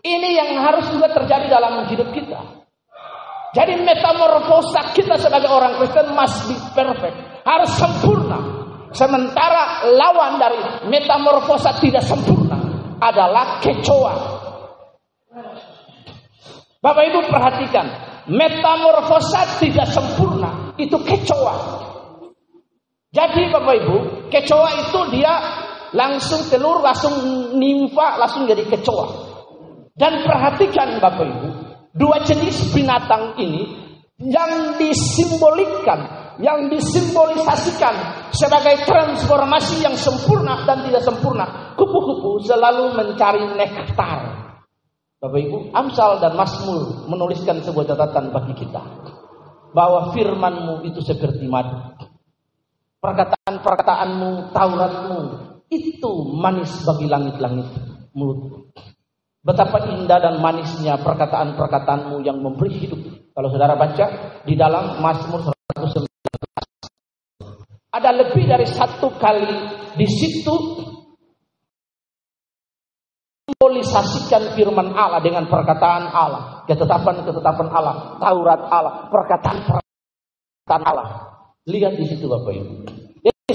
ini 0.00 0.32
yang 0.32 0.56
harus 0.64 0.88
juga 0.88 1.12
terjadi 1.12 1.52
dalam 1.52 1.84
hidup 1.84 2.08
kita. 2.16 2.40
Jadi 3.52 3.80
metamorfosa 3.80 4.96
kita 4.96 5.20
sebagai 5.20 5.52
orang 5.52 5.76
Kristen 5.76 6.08
must 6.16 6.48
be 6.48 6.56
perfect. 6.72 7.16
Harus 7.44 7.70
sempurna. 7.76 8.38
Sementara 8.96 9.84
lawan 9.92 10.40
dari 10.40 10.60
metamorfosa 10.88 11.76
tidak 11.76 12.04
sempurna 12.08 12.56
adalah 12.96 13.60
kecoa. 13.60 14.14
Bapak 16.78 17.04
Ibu 17.12 17.20
perhatikan, 17.28 17.86
metamorfosa 18.30 19.60
tidak 19.60 19.92
sempurna 19.92 20.72
itu 20.80 20.96
kecoa. 20.96 21.87
Jadi 23.08 23.48
Bapak 23.48 23.74
Ibu, 23.84 23.96
kecoa 24.28 24.70
itu 24.84 25.00
dia 25.16 25.32
langsung 25.96 26.44
telur, 26.52 26.84
langsung 26.84 27.14
nimfa, 27.56 28.20
langsung 28.20 28.44
jadi 28.44 28.68
kecoa. 28.68 29.06
Dan 29.96 30.28
perhatikan 30.28 31.00
Bapak 31.00 31.24
Ibu, 31.24 31.48
dua 31.96 32.20
jenis 32.28 32.68
binatang 32.76 33.32
ini 33.40 33.64
yang 34.20 34.76
disimbolikan, 34.76 36.04
yang 36.36 36.68
disimbolisasikan 36.68 38.28
sebagai 38.28 38.84
transformasi 38.84 39.88
yang 39.88 39.96
sempurna 39.96 40.68
dan 40.68 40.84
tidak 40.84 41.00
sempurna. 41.00 41.72
Kupu-kupu 41.80 42.44
selalu 42.44 42.92
mencari 42.92 43.42
nektar. 43.56 44.52
Bapak 45.18 45.40
Ibu, 45.48 45.74
Amsal 45.74 46.22
dan 46.22 46.36
Mazmur 46.38 47.10
menuliskan 47.10 47.64
sebuah 47.64 47.88
catatan 47.90 48.30
bagi 48.36 48.54
kita. 48.54 48.84
Bahwa 49.74 50.14
firmanmu 50.14 50.86
itu 50.86 51.02
seperti 51.02 51.48
madu. 51.50 51.97
Perkataan-perkataanmu, 53.08 54.52
Tauratmu, 54.52 55.20
itu 55.72 56.12
manis 56.36 56.84
bagi 56.84 57.08
langit-langit 57.08 57.64
mulut. 58.12 58.68
Betapa 59.40 59.80
indah 59.88 60.20
dan 60.20 60.44
manisnya 60.44 61.00
perkataan-perkataanmu 61.00 62.20
yang 62.20 62.36
memberi 62.36 62.68
hidup. 62.84 63.00
Kalau 63.32 63.48
saudara 63.48 63.80
baca 63.80 64.06
di 64.44 64.52
dalam 64.52 65.00
Mazmur 65.00 65.40
119. 65.72 66.04
Ada 67.88 68.10
lebih 68.12 68.44
dari 68.44 68.68
satu 68.68 69.08
kali 69.16 69.48
di 69.96 70.04
situ 70.04 70.54
simbolisasikan 73.48 74.52
firman 74.52 74.92
Allah 74.92 75.24
dengan 75.24 75.48
perkataan 75.48 76.12
Allah, 76.12 76.68
ketetapan-ketetapan 76.68 77.68
Allah, 77.72 78.20
Taurat 78.20 78.60
Allah, 78.68 79.08
perkataan-perkataan 79.08 80.82
Allah. 80.84 81.37
Lihat 81.68 82.00
di 82.00 82.04
situ 82.08 82.24
Bapak 82.24 82.48
Ibu. 82.48 82.72
Jadi 83.28 83.52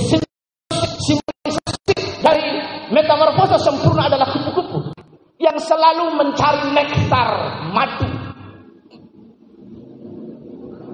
simbolisasi 1.01 2.22
dari 2.22 2.46
metamorfosa 2.93 3.58
sempurna 3.58 4.05
adalah 4.05 4.29
kupu-kupu 4.29 4.93
yang 5.41 5.58
selalu 5.58 6.13
mencari 6.22 6.77
nektar 6.77 7.29
madu. 7.74 8.05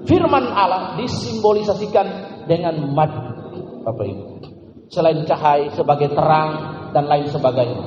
Firman 0.08 0.48
Allah 0.56 0.96
disimbolisasikan 0.96 2.06
dengan 2.48 2.88
madu, 2.88 3.20
Bapak 3.84 4.06
Ibu. 4.08 4.24
Selain 4.88 5.20
cahaya 5.28 5.68
sebagai 5.76 6.08
terang 6.16 6.50
dan 6.96 7.04
lain 7.04 7.28
sebagainya. 7.28 7.84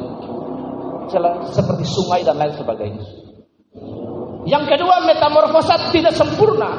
Seperti 1.49 1.83
sungai 1.89 2.21
dan 2.21 2.37
lain 2.37 2.53
sebagainya. 2.53 3.01
Yang 4.45 4.77
kedua 4.77 5.09
metamorfosa 5.09 5.89
tidak 5.89 6.13
sempurna, 6.13 6.69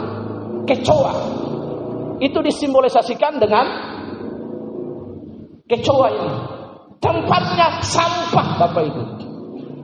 kecoa. 0.70 1.42
Itu 2.24 2.40
disimbolisasikan 2.40 3.36
dengan 3.36 3.68
kecoa 5.68 6.08
ini. 6.08 6.36
Tempatnya 7.04 7.84
sampah 7.84 8.48
Bapak 8.64 8.82
Ibu. 8.88 9.02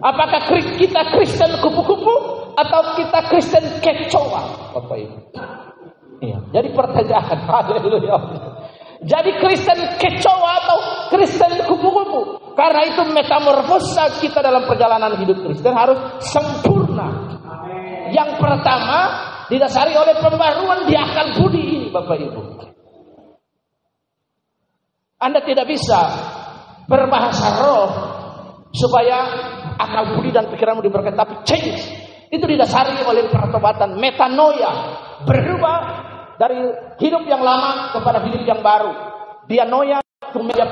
Apakah 0.00 0.49
kita 0.80 1.12
Kristen 1.12 1.52
kupu-kupu 1.61 2.14
atau 2.56 2.97
kita 2.97 3.20
Kristen 3.28 3.64
kecoa? 3.85 4.73
Bapak 4.73 4.97
Ibu. 4.97 5.18
Iya. 6.25 6.38
Jadi 6.56 6.68
pertanyaan, 6.73 7.38
haleluya. 7.52 8.16
Jadi 9.04 9.30
Kristen 9.40 10.00
kecoa 10.00 10.50
atau 10.64 10.78
Kristen 11.12 11.61
kupu-kupu? 11.68 12.40
Karena 12.56 12.88
itu 12.88 13.04
metamorfosa 13.12 14.16
kita 14.20 14.40
dalam 14.40 14.64
perjalanan 14.64 15.16
hidup 15.20 15.44
Kristen 15.44 15.76
harus 15.76 15.97
sempurna. 16.25 17.37
Yang 18.12 18.40
pertama 18.40 19.30
didasari 19.50 19.92
oleh 19.99 20.14
pembaruan 20.23 20.87
di 20.87 20.95
akal 20.95 21.35
budi 21.42 21.61
ini 21.61 21.87
Bapak 21.90 22.16
Ibu. 22.16 22.42
Anda 25.21 25.42
tidak 25.42 25.66
bisa 25.69 26.00
berbahasa 26.87 27.49
roh 27.61 27.90
supaya 28.71 29.19
akal 29.76 30.16
budi 30.16 30.30
dan 30.30 30.47
pikiranmu 30.49 30.80
diberkati 30.87 31.19
tapi 31.19 31.35
change. 31.42 31.83
Itu 32.30 32.47
didasari 32.47 33.02
oleh 33.02 33.26
pertobatan 33.26 33.99
metanoia. 33.99 34.71
Berubah 35.26 35.78
dari 36.38 36.62
hidup 37.02 37.26
yang 37.26 37.42
lama 37.42 37.90
kepada 37.90 38.23
hidup 38.23 38.47
yang 38.47 38.62
baru. 38.62 38.95
Dia 39.50 39.66
noya 39.66 39.99
kemudian 40.30 40.71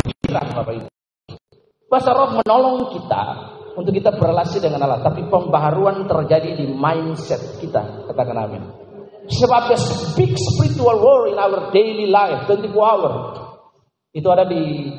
pikiran 0.00 0.46
Bapak 0.56 0.72
Ibu. 0.80 0.88
Bahasa 1.92 2.10
roh 2.16 2.40
menolong 2.40 2.88
kita 2.96 3.22
untuk 3.76 3.92
kita 3.94 4.14
berrelasi 4.14 4.58
dengan 4.62 4.86
Allah 4.86 5.02
tapi 5.02 5.26
pembaharuan 5.26 6.06
terjadi 6.08 6.58
di 6.58 6.66
mindset 6.70 7.60
kita 7.62 8.08
katakan 8.10 8.36
amin 8.46 8.62
sebab 9.30 9.70
the 9.70 9.78
big 10.18 10.32
spiritual 10.34 10.98
war 10.98 11.30
in 11.30 11.38
our 11.38 11.70
daily 11.70 12.10
life 12.10 12.46
24 12.48 12.74
hour 12.74 13.12
itu 14.10 14.26
ada 14.26 14.42
di 14.46 14.90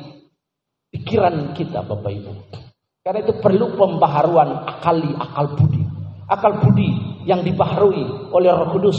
pikiran 0.88 1.52
kita 1.52 1.84
Bapak 1.84 2.12
Ibu 2.12 2.32
karena 3.02 3.18
itu 3.18 3.34
perlu 3.42 3.74
pembaharuan 3.74 4.62
akali, 4.62 5.10
akal 5.18 5.58
budi. 5.58 5.82
Akal 6.30 6.62
budi 6.62 7.18
yang 7.26 7.42
dibaharui 7.42 8.30
oleh 8.30 8.50
Roh 8.54 8.70
Kudus. 8.78 8.98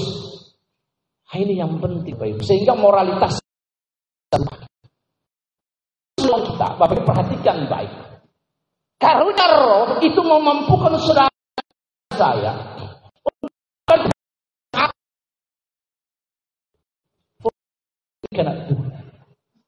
Nah, 1.31 1.39
ini 1.39 1.55
yang 1.55 1.79
penting, 1.79 2.13
Bapak 2.19 2.29
Ibu. 2.35 2.41
Sehingga 2.43 2.75
moralitas 2.75 3.39
kita, 6.19 6.67
Bapak 6.75 6.99
Ibu 6.99 7.03
perhatikan 7.07 7.63
baik. 7.71 8.12
Karunia 9.01 9.45
roh 9.51 9.99
itu 9.99 10.21
memampukan 10.23 10.95
saudara 11.01 11.31
saya 12.13 12.73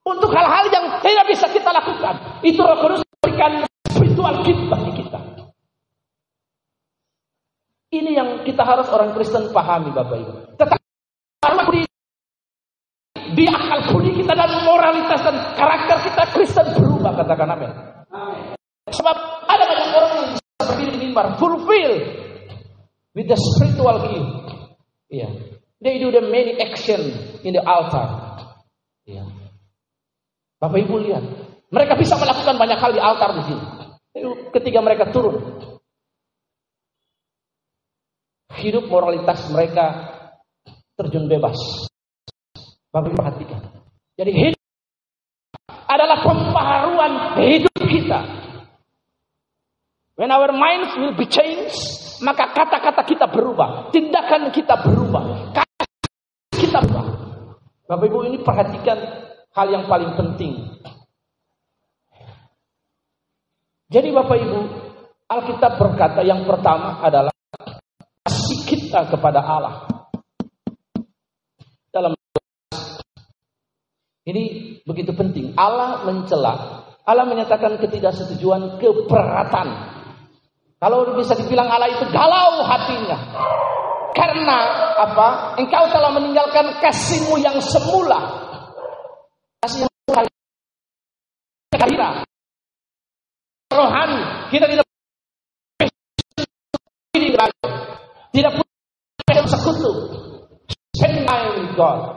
untuk 0.06 0.30
hal-hal 0.30 0.66
yang 0.70 0.86
tidak 1.02 1.24
bisa 1.30 1.46
kita 1.50 1.70
lakukan. 1.70 2.14
Itu 2.42 2.62
Roh 2.62 2.78
Kudus 2.82 3.02
berikan 3.22 3.62
spiritual 3.90 4.42
gift 4.42 4.62
bagi 4.70 4.92
kita. 5.02 5.20
Ini 7.94 8.10
yang 8.12 8.28
kita 8.42 8.62
harus 8.66 8.90
orang 8.90 9.14
Kristen 9.14 9.50
pahami 9.54 9.94
Bapak 9.94 10.16
Ibu. 10.18 10.32
Tetapi 10.58 10.84
di, 11.70 11.82
di 13.34 13.44
akal 13.46 13.80
budi 13.94 14.10
kita 14.18 14.34
dan 14.34 14.50
moralitas 14.66 15.20
dan 15.22 15.36
karakter 15.54 15.96
kita 16.10 16.22
Kristen 16.34 16.66
berubah 16.74 17.12
katakan 17.22 17.48
amin. 17.54 17.70
Sebab 18.96 19.16
ada 19.46 19.64
banyak 19.68 19.88
orang 19.92 20.10
yang 20.16 20.28
bisa 20.34 20.62
berdiri 20.64 20.90
di 20.96 20.98
mimbar 21.08 21.26
fulfill 21.36 21.94
with 23.12 23.28
the 23.28 23.36
spiritual 23.36 23.96
gift. 24.08 24.28
Iya. 25.12 25.28
Yeah. 25.28 25.32
They 25.76 26.00
do 26.00 26.08
the 26.08 26.24
many 26.24 26.56
action 26.56 27.12
in 27.44 27.52
the 27.52 27.62
altar. 27.62 28.08
Iya. 29.04 29.22
Yeah. 29.22 29.28
Bapak 30.56 30.80
Ibu 30.88 31.04
lihat, 31.04 31.24
mereka 31.68 32.00
bisa 32.00 32.16
melakukan 32.16 32.56
banyak 32.56 32.78
hal 32.80 32.90
di 32.96 33.00
altar 33.00 33.36
di 33.36 33.42
sini 33.44 33.64
ketika 34.56 34.80
mereka 34.80 35.12
turun. 35.12 35.36
Hidup 38.56 38.88
moralitas 38.88 39.44
mereka 39.52 39.84
terjun 40.96 41.28
bebas. 41.28 41.60
Bapak 42.88 43.12
perhatikan. 43.12 43.60
Jadi 44.16 44.32
hidup 44.32 44.62
adalah 45.84 46.24
pembaharuan 46.24 47.12
hidup 47.36 47.76
kita. 47.84 48.20
When 50.16 50.32
our 50.32 50.48
minds 50.52 50.96
will 50.96 51.12
be 51.12 51.28
changed, 51.28 51.76
maka 52.24 52.48
kata-kata 52.56 53.04
kita 53.04 53.26
berubah, 53.28 53.92
tindakan 53.92 54.48
kita 54.48 54.80
berubah, 54.80 55.52
kata 55.52 55.84
kita 56.56 56.80
berubah. 56.80 57.06
Bapak 57.86 58.06
Ibu 58.08 58.18
ini 58.32 58.40
perhatikan 58.40 58.98
hal 59.52 59.66
yang 59.70 59.84
paling 59.86 60.16
penting 60.16 60.76
jadi 63.86 64.10
Bapak 64.10 64.34
Ibu, 64.34 64.60
Alkitab 65.30 65.78
berkata 65.78 66.20
yang 66.26 66.42
pertama 66.42 66.98
adalah 67.06 67.30
kasih 68.26 68.66
kita 68.66 69.06
kepada 69.06 69.38
Allah. 69.38 69.86
Dalam 71.94 72.18
ini 74.26 74.42
begitu 74.82 75.14
penting. 75.14 75.54
Allah 75.54 76.02
mencela, 76.02 76.82
Allah 77.06 77.24
menyatakan 77.30 77.78
ketidaksetujuan, 77.78 78.82
keberatan. 78.82 79.95
Kalau 80.76 81.08
bisa 81.16 81.32
dibilang 81.36 81.72
Allah 81.72 81.88
itu 81.88 82.04
galau 82.12 82.60
hatinya. 82.64 83.16
Karena 84.12 84.58
apa? 84.96 85.56
Engkau 85.60 85.84
telah 85.92 86.12
meninggalkan 86.12 86.72
kasihmu 86.80 87.36
yang 87.40 87.56
semula. 87.60 88.20
Kasih 89.60 89.84
yang 89.84 89.92
semula 89.92 90.22
rohani. 93.76 94.20
Kita 94.48 94.64
tidak 94.70 94.85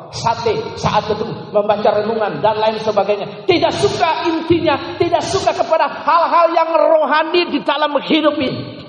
Sate 0.09 0.79
saat 0.79 1.05
itu 1.11 1.27
membaca 1.53 1.89
renungan 2.01 2.41
dan 2.41 2.57
lain 2.57 2.79
sebagainya. 2.81 3.45
Tidak 3.45 3.73
suka 3.75 4.25
intinya, 4.31 4.97
tidak 4.97 5.21
suka 5.21 5.53
kepada 5.53 5.85
hal-hal 6.01 6.47
yang 6.55 6.69
rohani 6.73 7.51
di 7.53 7.59
dalam 7.61 7.93
hidup 8.01 8.35
ini. 8.39 8.79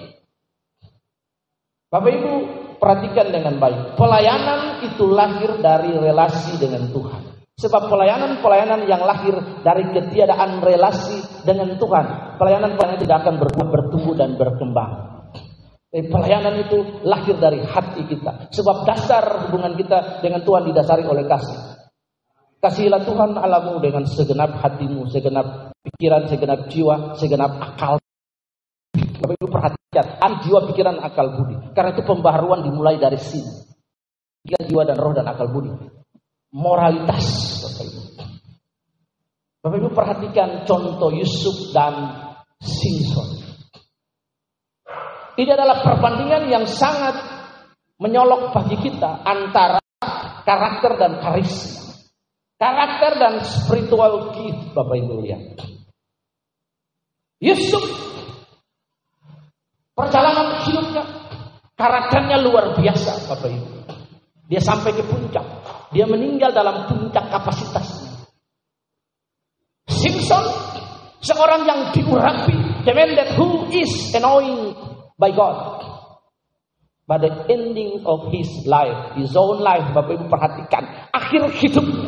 Bapak 1.91 2.11
Ibu 2.15 2.33
perhatikan 2.79 3.35
dengan 3.35 3.59
baik. 3.61 3.99
Pelayanan 3.99 4.87
itu 4.87 5.05
lahir 5.11 5.59
dari 5.59 5.93
relasi 5.99 6.57
dengan 6.57 6.89
Tuhan. 6.89 7.23
Sebab 7.61 7.93
pelayanan-pelayanan 7.93 8.89
yang 8.89 9.05
lahir 9.05 9.37
dari 9.61 9.85
ketiadaan 9.93 10.65
relasi 10.65 11.45
dengan 11.45 11.77
Tuhan, 11.77 12.41
pelayanan-pelayanan 12.41 12.99
tidak 13.05 13.17
akan 13.21 13.37
bertumbuh 13.69 14.17
dan 14.17 14.41
berkembang. 14.41 15.20
Tapi 15.91 16.07
pelayanan 16.07 16.55
itu 16.63 17.03
lahir 17.03 17.35
dari 17.37 17.67
hati 17.67 18.07
kita. 18.07 18.49
Sebab 18.55 18.87
dasar 18.87 19.51
hubungan 19.51 19.75
kita 19.75 20.23
dengan 20.23 20.47
Tuhan 20.47 20.71
didasari 20.71 21.03
oleh 21.03 21.27
kasih. 21.27 21.59
Kasihilah 22.63 23.03
Tuhan 23.03 23.35
alamu 23.35 23.83
dengan 23.83 24.07
segenap 24.07 24.63
hatimu, 24.63 25.11
segenap 25.11 25.75
pikiran, 25.83 26.31
segenap 26.31 26.71
jiwa, 26.71 27.19
segenap 27.19 27.59
akal. 27.59 27.99
Bapak 28.95 29.35
Ibu 29.35 29.49
perhatikan, 29.51 30.07
jiwa, 30.47 30.61
pikiran, 30.71 30.97
akal 31.03 31.35
budi. 31.35 31.57
Karena 31.75 31.91
itu 31.97 32.07
pembaharuan 32.07 32.63
dimulai 32.63 33.01
dari 33.01 33.19
sini. 33.19 33.51
Pikiran, 34.47 34.65
jiwa, 34.71 34.83
dan 34.87 34.97
roh 35.01 35.13
dan 35.17 35.27
akal 35.27 35.51
budi 35.51 35.73
moralitas. 36.51 37.27
Bapak 37.63 37.85
Ibu. 37.87 38.01
Bapak 39.61 39.77
Ibu 39.79 39.89
perhatikan 39.95 40.49
contoh 40.67 41.11
Yusuf 41.15 41.71
dan 41.71 41.95
Simpson. 42.61 43.40
Ini 45.41 45.57
adalah 45.57 45.81
perbandingan 45.81 46.53
yang 46.53 46.69
sangat 46.69 47.17
menyolok 47.97 48.53
bagi 48.53 48.77
kita 48.77 49.25
antara 49.25 49.81
karakter 50.45 51.01
dan 51.01 51.17
karisma. 51.17 51.97
Karakter 52.61 53.13
dan 53.17 53.35
spiritual 53.41 54.37
gift 54.37 54.77
Bapak 54.77 55.01
Ibu 55.01 55.25
lihat. 55.25 55.65
Yusuf 57.41 57.81
perjalanan 59.97 60.61
hidupnya 60.69 61.09
karakternya 61.73 62.37
luar 62.45 62.77
biasa 62.77 63.33
Bapak 63.33 63.49
Ibu. 63.49 63.69
Dia 64.45 64.61
sampai 64.61 64.93
ke 64.93 65.01
puncak. 65.09 65.47
Dia 65.97 66.05
meninggal 66.05 66.53
dalam 66.53 66.85
puncak 66.85 67.33
kapasitasnya. 67.33 68.29
Simpson, 69.89 70.45
seorang 71.25 71.65
yang 71.65 71.81
diurapi, 71.97 72.85
that 72.85 73.41
who 73.41 73.73
is 73.73 74.13
annoying 74.13 74.90
by 75.21 75.31
God. 75.37 75.85
Pada 77.05 77.51
ending 77.51 78.07
of 78.07 78.31
his 78.31 78.49
life, 78.65 79.19
his 79.19 79.35
own 79.35 79.61
life, 79.61 79.93
Bapak 79.93 80.15
Ibu 80.15 80.27
perhatikan, 80.31 81.11
akhir 81.11 81.43
hidupnya. 81.59 82.07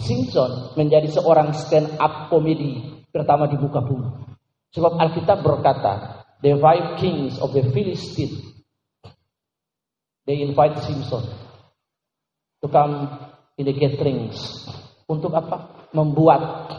Simpson 0.00 0.74
menjadi 0.78 1.10
seorang 1.12 1.52
stand 1.52 1.98
up 2.00 2.30
komedi 2.32 2.80
pertama 3.10 3.50
di 3.50 3.58
muka 3.58 3.82
bumi. 3.84 4.32
Sebab 4.70 4.96
Alkitab 5.02 5.42
berkata, 5.42 6.22
the 6.46 6.54
five 6.62 6.94
kings 6.96 7.42
of 7.42 7.50
the 7.50 7.66
Philistines 7.74 8.50
They 10.30 10.46
invite 10.46 10.78
Simpson 10.84 11.26
to 12.62 12.68
come 12.68 13.08
in 13.58 13.66
the 13.66 13.74
gatherings. 13.74 14.38
Untuk 15.10 15.34
apa? 15.34 15.90
Membuat 15.90 16.70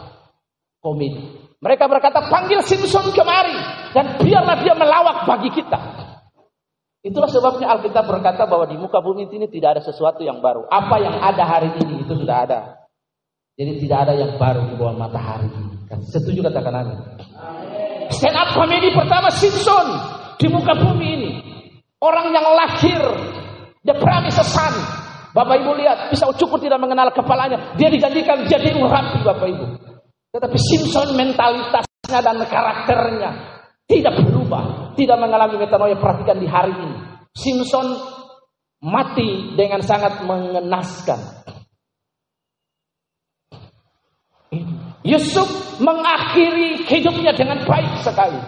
komedi. 0.80 1.41
Mereka 1.62 1.86
berkata, 1.86 2.26
panggil 2.26 2.58
Simpson 2.66 3.14
kemari. 3.14 3.54
Dan 3.94 4.18
biarlah 4.18 4.58
dia 4.58 4.74
melawak 4.74 5.24
bagi 5.30 5.54
kita. 5.54 5.78
Itulah 7.02 7.26
sebabnya 7.26 7.66
Alkitab 7.74 8.06
berkata 8.06 8.46
bahwa 8.46 8.66
di 8.66 8.78
muka 8.78 9.02
bumi 9.02 9.26
ini 9.26 9.50
tidak 9.50 9.78
ada 9.78 9.82
sesuatu 9.82 10.22
yang 10.22 10.38
baru. 10.38 10.66
Apa 10.70 11.02
yang 11.02 11.18
ada 11.18 11.42
hari 11.42 11.74
ini 11.82 12.06
itu 12.06 12.14
sudah 12.14 12.46
ada 12.46 12.60
Jadi 13.58 13.84
tidak 13.84 14.08
ada 14.08 14.14
yang 14.16 14.38
baru 14.40 14.64
di 14.64 14.74
bawah 14.80 14.96
matahari. 14.96 15.50
Setuju 16.08 16.40
katakan 16.40 16.72
amin. 16.72 16.98
Stand 18.08 18.38
up 18.38 18.56
comedy 18.56 18.94
pertama 18.96 19.28
Simpson 19.28 19.86
di 20.40 20.46
muka 20.48 20.72
bumi 20.72 21.08
ini. 21.20 21.30
Orang 22.00 22.32
yang 22.32 22.48
lahir 22.48 23.02
the 23.84 23.92
promise 23.98 24.40
son. 24.46 24.74
Bapak 25.32 25.64
Ibu 25.64 25.72
lihat, 25.80 26.12
bisa 26.12 26.28
cukup 26.36 26.60
tidak 26.60 26.80
mengenal 26.80 27.08
kepalanya. 27.12 27.72
Dia 27.76 27.88
dijanjikan 27.88 28.44
jadi 28.48 28.76
urapi 28.76 29.20
Bapak 29.24 29.48
Ibu. 29.48 29.64
Tetapi 30.32 30.56
Simpson 30.56 31.12
mentalitasnya 31.12 32.20
dan 32.24 32.40
karakternya 32.48 33.30
tidak 33.84 34.14
berubah. 34.24 34.96
Tidak 34.96 35.16
mengalami 35.20 35.60
metanoia. 35.60 35.96
Perhatikan 36.00 36.40
di 36.40 36.48
hari 36.48 36.72
ini. 36.72 36.96
Simpson 37.36 37.92
mati 38.80 39.52
dengan 39.56 39.84
sangat 39.84 40.24
mengenaskan. 40.24 41.20
Yusuf 45.02 45.48
mengakhiri 45.82 46.86
hidupnya 46.86 47.34
dengan 47.34 47.64
baik 47.68 48.00
sekali. 48.00 48.38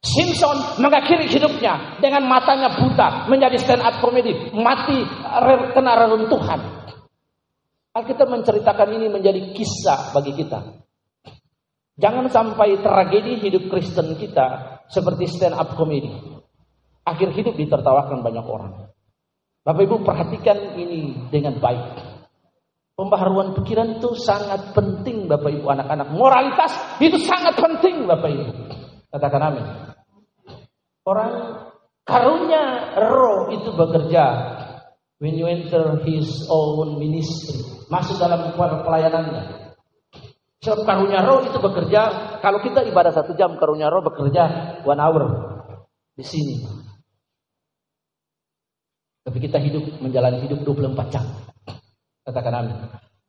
Simpson 0.00 0.80
mengakhiri 0.80 1.28
hidupnya 1.28 2.00
dengan 2.00 2.24
matanya 2.24 2.72
buta 2.72 3.28
menjadi 3.28 3.60
stand 3.60 3.84
up 3.84 4.00
comedy, 4.00 4.32
mati 4.56 5.04
kena 5.76 5.92
reruntuhan. 5.92 6.60
Alkitab 7.92 8.32
menceritakan 8.32 8.96
ini 8.96 9.12
menjadi 9.12 9.52
kisah 9.52 10.16
bagi 10.16 10.32
kita. 10.40 10.79
Jangan 12.00 12.32
sampai 12.32 12.80
tragedi 12.80 13.36
hidup 13.44 13.68
Kristen 13.68 14.16
kita 14.16 14.80
seperti 14.88 15.28
stand 15.28 15.52
up 15.52 15.76
comedy. 15.76 16.08
Akhir 17.04 17.28
hidup 17.36 17.60
ditertawakan 17.60 18.24
banyak 18.24 18.46
orang. 18.48 18.88
Bapak 19.60 19.84
Ibu 19.84 20.00
perhatikan 20.00 20.80
ini 20.80 21.28
dengan 21.28 21.60
baik. 21.60 22.00
Pembaharuan 22.96 23.52
pikiran 23.52 24.00
itu 24.00 24.16
sangat 24.16 24.72
penting 24.72 25.28
Bapak 25.28 25.52
Ibu 25.52 25.68
anak-anak. 25.68 26.08
Moralitas 26.16 26.72
itu 27.04 27.20
sangat 27.20 27.60
penting 27.60 28.08
Bapak 28.08 28.28
Ibu. 28.32 28.52
Katakan 29.12 29.42
amin. 29.52 29.66
Orang 31.04 31.32
karunia 32.08 32.96
roh 32.96 33.52
itu 33.52 33.76
bekerja. 33.76 34.24
When 35.20 35.36
you 35.36 35.52
enter 35.52 36.00
his 36.08 36.48
own 36.48 36.96
ministry. 36.96 37.60
Masuk 37.92 38.16
dalam 38.16 38.56
pelayanannya. 38.56 39.59
Sebab 40.60 40.84
karunia 40.84 41.24
roh 41.24 41.40
itu 41.48 41.56
bekerja. 41.56 42.00
Kalau 42.44 42.60
kita 42.60 42.84
ibadah 42.84 43.16
satu 43.16 43.32
jam, 43.32 43.56
karunia 43.56 43.88
roh 43.88 44.04
bekerja 44.04 44.42
one 44.84 45.00
hour. 45.00 45.22
Di 46.12 46.24
sini. 46.24 46.60
Tapi 49.24 49.38
kita 49.40 49.56
hidup 49.56 50.04
menjalani 50.04 50.44
hidup 50.44 50.60
24 50.64 51.12
jam. 51.12 51.24
Katakan 52.28 52.54
amin. 52.60 52.76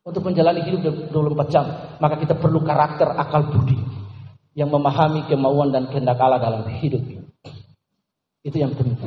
Untuk 0.03 0.27
menjalani 0.27 0.59
hidup 0.65 1.13
24 1.13 1.53
jam, 1.53 1.65
maka 2.03 2.19
kita 2.19 2.35
perlu 2.35 2.59
karakter 2.67 3.07
akal 3.15 3.47
budi 3.47 3.79
yang 4.51 4.67
memahami 4.67 5.23
kemauan 5.31 5.71
dan 5.71 5.87
kehendak 5.87 6.19
Allah 6.19 6.41
dalam 6.41 6.67
hidup 6.67 6.99
ini. 6.99 7.23
Itu 8.43 8.59
yang 8.59 8.75
penting. 8.75 8.97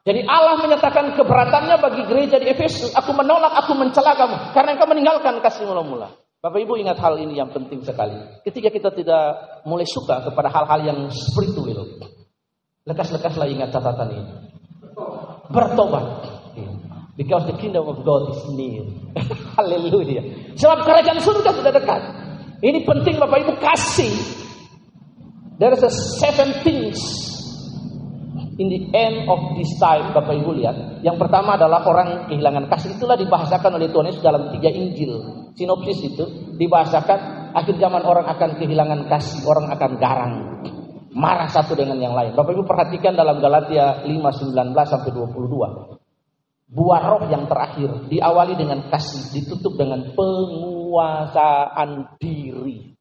Jadi 0.00 0.24
Allah 0.24 0.56
menyatakan 0.64 1.12
keberatannya 1.12 1.76
bagi 1.76 2.02
gereja 2.08 2.40
di 2.40 2.48
Efesus. 2.48 2.96
Aku 2.96 3.12
menolak, 3.12 3.52
aku 3.52 3.76
mencela 3.76 4.16
kamu. 4.16 4.56
Karena 4.56 4.78
engkau 4.78 4.88
meninggalkan 4.88 5.44
kasih 5.44 5.68
mula-mula. 5.68 6.08
Bapak 6.40 6.56
Ibu 6.56 6.80
ingat 6.80 6.96
hal 6.96 7.20
ini 7.20 7.36
yang 7.36 7.52
penting 7.52 7.84
sekali. 7.84 8.16
Ketika 8.48 8.72
kita 8.72 8.88
tidak 8.96 9.24
mulai 9.68 9.84
suka 9.84 10.24
kepada 10.24 10.48
hal-hal 10.48 10.80
yang 10.88 10.98
spiritual. 11.12 12.00
Lekas-lekaslah 12.88 13.44
ingat 13.44 13.68
catatan 13.68 14.08
ini. 14.16 14.32
Bertobat. 15.52 16.32
Because 17.20 17.44
the 17.44 17.56
kingdom 17.60 17.84
of 17.84 18.00
God 18.00 18.32
is 18.32 18.40
near. 18.56 18.88
Haleluya. 19.60 20.56
Sebab 20.56 20.88
kerajaan 20.88 21.20
surga 21.20 21.52
sudah 21.52 21.72
dekat. 21.76 22.02
Ini 22.64 22.88
penting 22.88 23.20
Bapak 23.20 23.44
Ibu 23.44 23.60
kasih. 23.60 24.08
There 25.60 25.76
is 25.76 25.84
a 25.84 25.92
seven 25.92 26.56
things 26.64 26.96
in 28.56 28.72
the 28.72 28.88
end 28.96 29.28
of 29.28 29.60
this 29.60 29.68
time 29.76 30.16
Bapak 30.16 30.40
Ibu 30.40 30.56
lihat. 30.56 31.04
Yang 31.04 31.20
pertama 31.20 31.60
adalah 31.60 31.84
orang 31.84 32.32
kehilangan 32.32 32.72
kasih. 32.72 32.96
Itulah 32.96 33.20
dibahasakan 33.20 33.76
oleh 33.76 33.92
Tuhan 33.92 34.08
Yesus 34.08 34.24
dalam 34.24 34.48
tiga 34.56 34.72
Injil. 34.72 35.39
Sinopsis 35.54 35.98
itu 36.06 36.24
dibahasakan 36.56 37.52
akhir 37.54 37.76
zaman 37.78 38.02
orang 38.06 38.26
akan 38.30 38.50
kehilangan 38.58 39.10
kasih, 39.10 39.46
orang 39.46 39.66
akan 39.74 39.90
garang. 39.98 40.34
Marah 41.10 41.50
satu 41.50 41.74
dengan 41.74 41.98
yang 41.98 42.14
lain. 42.14 42.38
Bapak 42.38 42.54
Ibu 42.54 42.62
perhatikan 42.62 43.18
dalam 43.18 43.42
Galatia 43.42 44.06
5, 44.06 44.06
19 44.06 44.86
sampai 44.86 45.10
22. 45.10 45.98
Buah 46.70 47.02
roh 47.02 47.26
yang 47.26 47.50
terakhir 47.50 48.06
diawali 48.06 48.54
dengan 48.54 48.86
kasih, 48.94 49.34
ditutup 49.34 49.74
dengan 49.74 50.14
penguasaan 50.14 52.14
diri. 52.22 52.94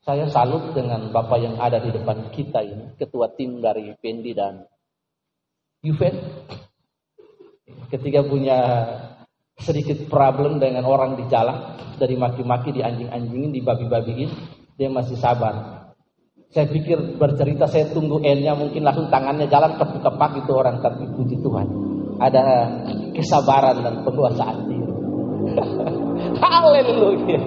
Saya 0.00 0.24
salut 0.32 0.72
dengan 0.72 1.12
Bapak 1.12 1.36
yang 1.36 1.60
ada 1.60 1.84
di 1.84 1.92
depan 1.92 2.32
kita 2.32 2.64
ini, 2.64 2.96
ketua 2.96 3.28
tim 3.36 3.60
dari 3.60 3.92
Pendi 4.00 4.32
dan 4.32 4.64
Yuven. 5.84 6.16
Ketika 7.92 8.24
punya 8.24 8.58
sedikit 9.56 10.04
problem 10.12 10.60
dengan 10.60 10.84
orang 10.84 11.16
di 11.16 11.24
jalan, 11.32 11.76
dari 11.96 12.14
maki-maki, 12.14 12.76
di 12.76 12.84
anjing-anjingin, 12.84 13.50
di 13.56 13.60
babi-babiin, 13.64 14.30
dia 14.76 14.92
masih 14.92 15.16
sabar. 15.16 15.88
Saya 16.52 16.68
pikir 16.70 17.18
bercerita 17.18 17.66
saya 17.66 17.90
tunggu 17.90 18.22
N-nya 18.22 18.54
mungkin 18.54 18.86
langsung 18.86 19.10
tangannya 19.10 19.50
jalan 19.50 19.76
kepak 19.80 20.32
itu 20.44 20.52
orang 20.54 20.78
tapi 20.84 21.08
puji 21.10 21.42
Tuhan. 21.42 21.66
Ada 22.16 22.44
kesabaran 23.12 23.82
dan 23.82 23.94
penguasaan 24.04 24.56
diri. 24.68 24.88
Haleluya. 26.40 27.40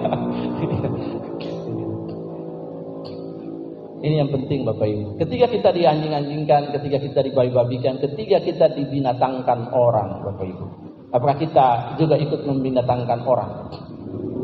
Ini 4.00 4.14
yang 4.24 4.30
penting 4.32 4.64
Bapak 4.64 4.86
Ibu. 4.88 5.20
Ketika 5.20 5.46
kita 5.52 5.70
dianjing-anjingkan, 5.76 6.72
ketika 6.72 6.98
kita 7.04 7.20
dibabi-babikan, 7.20 8.00
ketika 8.00 8.40
kita 8.40 8.66
dibinatangkan 8.72 9.68
orang 9.76 10.24
Bapak 10.24 10.46
Ibu. 10.48 10.89
Apakah 11.10 11.36
kita 11.42 11.98
juga 11.98 12.14
ikut 12.14 12.46
membinatangkan 12.46 13.20
orang? 13.26 13.50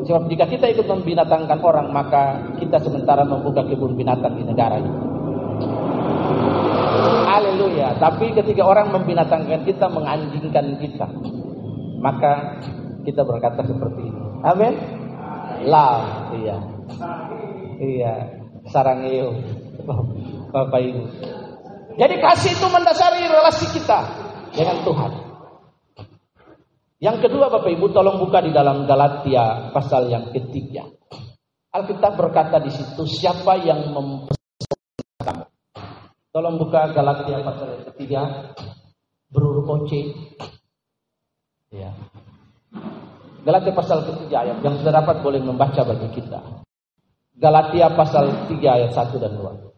Sebab 0.06 0.26
jika 0.30 0.46
kita 0.50 0.66
ikut 0.70 0.86
membinatangkan 0.86 1.58
orang, 1.62 1.90
maka 1.90 2.42
kita 2.58 2.78
sementara 2.82 3.22
membuka 3.26 3.62
kebun 3.66 3.94
binatang 3.94 4.34
di 4.38 4.42
negara 4.46 4.78
ini. 4.78 4.92
Haleluya. 7.26 7.98
Tapi 7.98 8.34
ketika 8.34 8.62
orang 8.66 8.94
membinatangkan 8.94 9.66
kita, 9.66 9.86
menganjingkan 9.90 10.78
kita, 10.78 11.06
maka 12.02 12.62
kita 13.02 13.22
berkata 13.22 13.66
seperti 13.66 14.02
ini. 14.06 14.20
Amin. 14.46 14.74
Lah, 15.66 16.30
iya. 16.38 16.58
Iya. 17.82 18.14
Sarang 18.70 19.06
iyo. 19.06 19.34
Bapak 20.50 20.82
Ibu. 20.82 21.02
Jadi 21.96 22.14
kasih 22.18 22.52
itu 22.54 22.66
mendasari 22.70 23.26
relasi 23.26 23.66
kita 23.74 24.00
dengan 24.54 24.82
Tuhan. 24.82 25.25
Yang 26.96 27.28
kedua 27.28 27.52
Bapak 27.52 27.68
Ibu 27.68 27.92
tolong 27.92 28.16
buka 28.16 28.40
di 28.40 28.56
dalam 28.56 28.88
Galatia 28.88 29.68
pasal 29.68 30.08
yang 30.08 30.32
ketiga. 30.32 30.88
Alkitab 31.76 32.16
berkata 32.16 32.56
di 32.56 32.72
situ 32.72 33.04
siapa 33.04 33.60
yang 33.60 33.92
mempersembahkan 33.92 35.52
Tolong 36.32 36.56
buka 36.56 36.96
Galatia 36.96 37.44
pasal 37.44 37.68
yang 37.76 37.84
ketiga 37.92 38.20
berurut 39.28 39.68
oce. 39.68 40.16
Ya. 41.72 41.92
Galatia 43.44 43.72
pasal 43.76 44.00
ketiga 44.04 44.40
ayat 44.44 44.64
yang 44.64 44.76
sudah 44.80 44.92
dapat 44.96 45.20
boleh 45.20 45.40
membaca 45.44 45.84
bagi 45.84 46.08
kita. 46.16 46.40
Galatia 47.36 47.92
pasal 47.92 48.48
3 48.48 48.56
ayat 48.56 48.96
1 48.96 49.20
dan 49.20 49.36
2. 49.36 49.68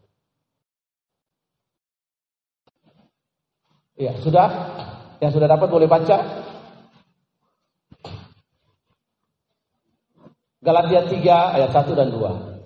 Ya, 3.99 4.15
sudah? 4.23 4.47
Yang 5.19 5.35
sudah 5.35 5.51
dapat 5.51 5.67
boleh 5.67 5.91
baca? 5.91 6.47
Galatia 10.59 11.07
3 11.07 11.55
ayat 11.55 11.71
1 11.71 11.95
dan 11.95 12.11
2. 12.11 12.59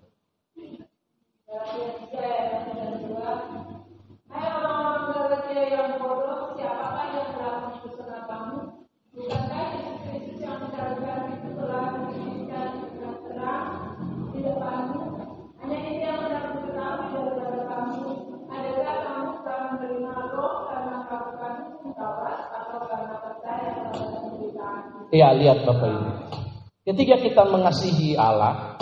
Iya, 25.14 25.30
lihat 25.38 25.62
Bapak 25.62 25.94
Ibu. 25.94 26.43
Ketika 26.84 27.16
kita 27.24 27.44
mengasihi 27.48 28.20
Allah, 28.20 28.76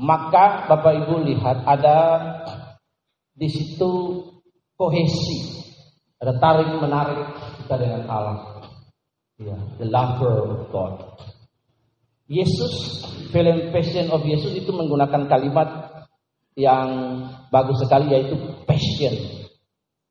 maka 0.00 0.64
Bapak 0.64 1.04
Ibu 1.04 1.28
lihat 1.28 1.60
ada 1.68 1.98
di 3.36 3.48
situ 3.52 4.24
kohesi, 4.78 5.60
ada 6.22 6.32
tarik 6.40 6.72
menarik 6.80 7.28
kita 7.60 7.74
dengan 7.76 8.02
Allah. 8.08 8.38
Ya, 9.38 9.54
the 9.78 9.86
lover 9.86 10.34
of 10.50 10.62
God. 10.72 10.94
Yesus, 12.26 13.04
film 13.30 13.70
Passion 13.70 14.08
of 14.10 14.24
Yesus 14.24 14.56
itu 14.56 14.72
menggunakan 14.72 15.28
kalimat 15.28 15.68
yang 16.58 16.88
bagus 17.54 17.78
sekali 17.84 18.10
yaitu 18.10 18.34
passion. 18.66 19.14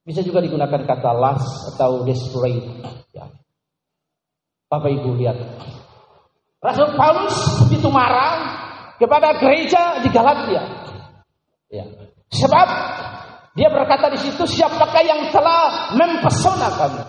Bisa 0.07 0.23
juga 0.23 0.39
digunakan 0.39 0.87
kata 0.87 1.11
lust 1.11 1.75
atau 1.75 2.07
desperate. 2.07 2.63
Ya. 3.11 3.27
Bapak 4.71 4.95
Ibu 4.95 5.19
lihat. 5.19 5.35
Rasul 6.57 6.89
Paulus 6.97 7.37
begitu 7.65 7.87
marah 7.93 8.33
kepada 8.97 9.37
gereja 9.37 10.01
di 10.01 10.09
Galatia. 10.09 10.63
Ya. 11.69 11.85
Sebab 12.33 12.67
dia 13.53 13.69
berkata 13.69 14.09
di 14.09 14.19
situ 14.21 14.43
siapakah 14.45 15.03
yang 15.05 15.29
telah 15.29 15.93
mempesona 15.93 16.69
kami. 16.73 17.03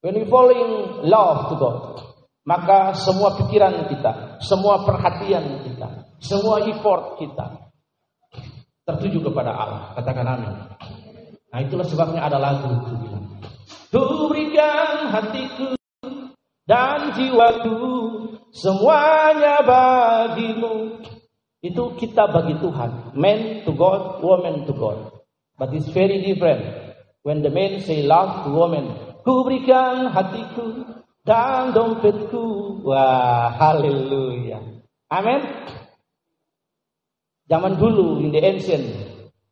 When 0.00 0.16
we 0.16 0.24
fall 0.30 0.48
in 0.48 0.70
love 1.10 1.52
to 1.52 1.54
God, 1.60 1.78
maka 2.46 2.96
semua 2.96 3.36
pikiran 3.36 3.84
kita, 3.90 4.40
semua 4.40 4.86
perhatian 4.86 5.60
kita, 5.66 6.16
semua 6.22 6.64
effort 6.64 7.20
kita 7.20 7.68
tertuju 8.88 9.28
kepada 9.28 9.52
Allah. 9.52 9.82
Katakan 9.98 10.26
amin. 10.26 10.54
Nah 11.50 11.58
itulah 11.60 11.84
sebabnya 11.84 12.24
ada 12.24 12.38
lagu. 12.38 12.70
Ku 13.90 14.30
berikan 14.30 15.10
hatiku 15.10 15.79
dan 16.70 17.10
jiwaku 17.18 17.74
semuanya 18.54 19.58
bagimu. 19.66 21.02
Itu 21.58 21.98
kita 21.98 22.30
bagi 22.30 22.54
Tuhan. 22.62 23.18
Man 23.18 23.66
to 23.66 23.74
God, 23.74 24.22
woman 24.22 24.70
to 24.70 24.72
God. 24.72 25.18
But 25.58 25.74
it's 25.74 25.90
very 25.90 26.22
different. 26.22 26.62
When 27.26 27.42
the 27.42 27.50
man 27.50 27.82
say 27.82 28.06
love 28.06 28.46
to 28.46 28.54
woman, 28.54 28.86
ku 29.26 29.42
berikan 29.44 30.14
hatiku 30.14 30.86
dan 31.26 31.74
dompetku. 31.74 32.80
Wah, 32.86 33.52
haleluya. 33.52 34.62
Amin. 35.10 35.42
Zaman 37.50 37.76
dulu 37.76 38.22
in 38.24 38.30
the 38.30 38.40
ancient, 38.46 38.86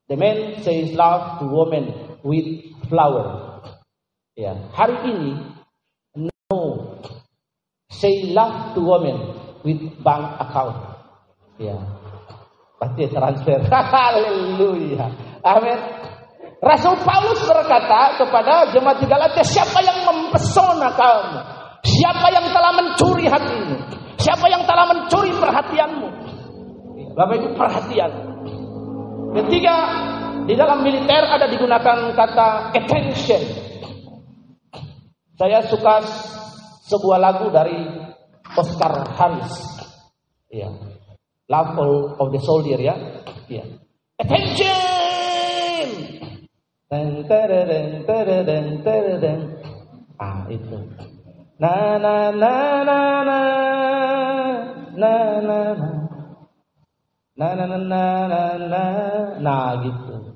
the 0.06 0.14
man 0.14 0.62
says 0.62 0.94
love 0.94 1.42
to 1.42 1.50
woman 1.50 1.92
with 2.22 2.46
flower. 2.88 3.58
Ya, 4.38 4.54
hari 4.70 4.96
ini 5.02 5.57
say 7.98 8.30
love 8.30 8.78
to 8.78 8.80
woman 8.80 9.18
with 9.66 9.82
bank 10.06 10.38
account. 10.38 10.78
Ya, 11.58 11.74
pasti 12.78 13.10
transfer. 13.10 13.58
Haleluya. 13.94 15.06
Amin. 15.42 15.78
Rasul 16.58 16.98
Paulus 17.06 17.38
berkata 17.46 18.18
kepada 18.18 18.70
jemaat 18.74 18.98
di 18.98 19.06
Galatia, 19.06 19.46
siapa 19.46 19.78
yang 19.78 20.02
mempesona 20.02 20.90
kamu? 20.90 21.38
Siapa 21.86 22.26
yang 22.34 22.46
telah 22.50 22.72
mencuri 22.74 23.30
hatimu? 23.30 23.78
Siapa 24.18 24.46
yang 24.50 24.66
telah 24.66 24.90
mencuri 24.90 25.30
perhatianmu? 25.38 26.08
Bapak 27.14 27.34
Ibu 27.38 27.48
perhatian. 27.54 28.10
Ketiga, 29.38 29.74
di 30.50 30.54
dalam 30.58 30.82
militer 30.82 31.22
ada 31.30 31.46
digunakan 31.46 32.10
kata 32.14 32.74
attention. 32.74 33.42
Saya 35.38 35.62
suka 35.70 36.02
sebuah 36.88 37.18
lagu 37.20 37.52
dari 37.52 37.76
Oscar 38.56 39.04
Harris. 39.12 39.52
Ya. 40.48 40.72
Love 41.48 42.16
of 42.16 42.28
the 42.32 42.40
Soldier 42.40 42.80
ya. 42.80 42.96
Ya. 43.52 43.64
Attention. 44.16 45.88
Dan 46.88 47.28
tereden 47.28 48.08
tereden 48.08 48.64
tereden. 48.80 49.38
Ah 50.16 50.48
itu. 50.48 50.80
Na 51.60 52.00
na 52.00 52.32
na 52.32 52.54
na 52.82 53.00
na 53.22 53.38
na 54.96 55.12
na 55.44 55.58
na. 55.76 55.88
Nah, 57.38 57.54
nah, 57.54 57.70
nah, 57.70 57.78
nah, 57.78 58.26
nah, 58.26 58.54
nah, 58.66 59.38
nah 59.38 59.70
gitu. 59.86 60.34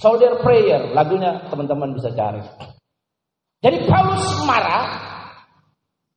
Soldier 0.00 0.40
Prayer, 0.40 0.96
lagunya 0.96 1.44
teman-teman 1.52 1.92
bisa 1.92 2.08
cari. 2.16 2.40
Jadi 3.60 3.84
Paulus 3.84 4.24
marah, 4.48 5.11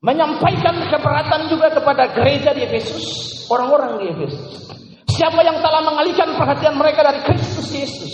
menyampaikan 0.05 0.85
keberatan 0.85 1.49
juga 1.49 1.73
kepada 1.73 2.13
gereja 2.13 2.53
di 2.53 2.61
Efesus, 2.69 3.05
orang-orang 3.49 3.97
di 3.97 4.05
Efesus. 4.13 4.69
Siapa 5.09 5.41
yang 5.41 5.57
telah 5.65 5.81
mengalihkan 5.81 6.37
perhatian 6.37 6.77
mereka 6.77 7.01
dari 7.01 7.25
Kristus 7.25 7.73
Yesus? 7.73 8.13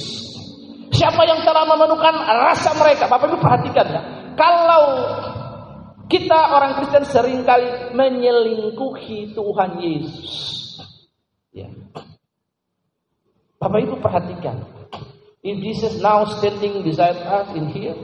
Siapa 0.95 1.27
yang 1.27 1.43
telah 1.43 1.67
memenuhkan 1.67 2.15
rasa 2.15 2.71
mereka? 2.80 3.12
Bapak 3.12 3.27
Ibu 3.27 3.38
perhatikan 3.43 3.86
ya. 3.91 4.01
Kalau 4.39 4.84
kita 6.08 6.39
orang 6.56 6.80
Kristen 6.80 7.04
sering 7.08 7.43
kali 7.43 7.91
menyelingkuhi 7.91 9.36
Tuhan 9.36 9.71
Yesus. 9.84 10.32
Ya. 11.51 11.67
Bapak 13.60 13.80
Ibu 13.84 13.99
perhatikan. 13.99 14.63
If 15.41 15.58
Jesus 15.58 15.97
now 15.99 16.23
standing 16.38 16.86
beside 16.86 17.17
us 17.17 17.49
in 17.58 17.65
here, 17.73 17.97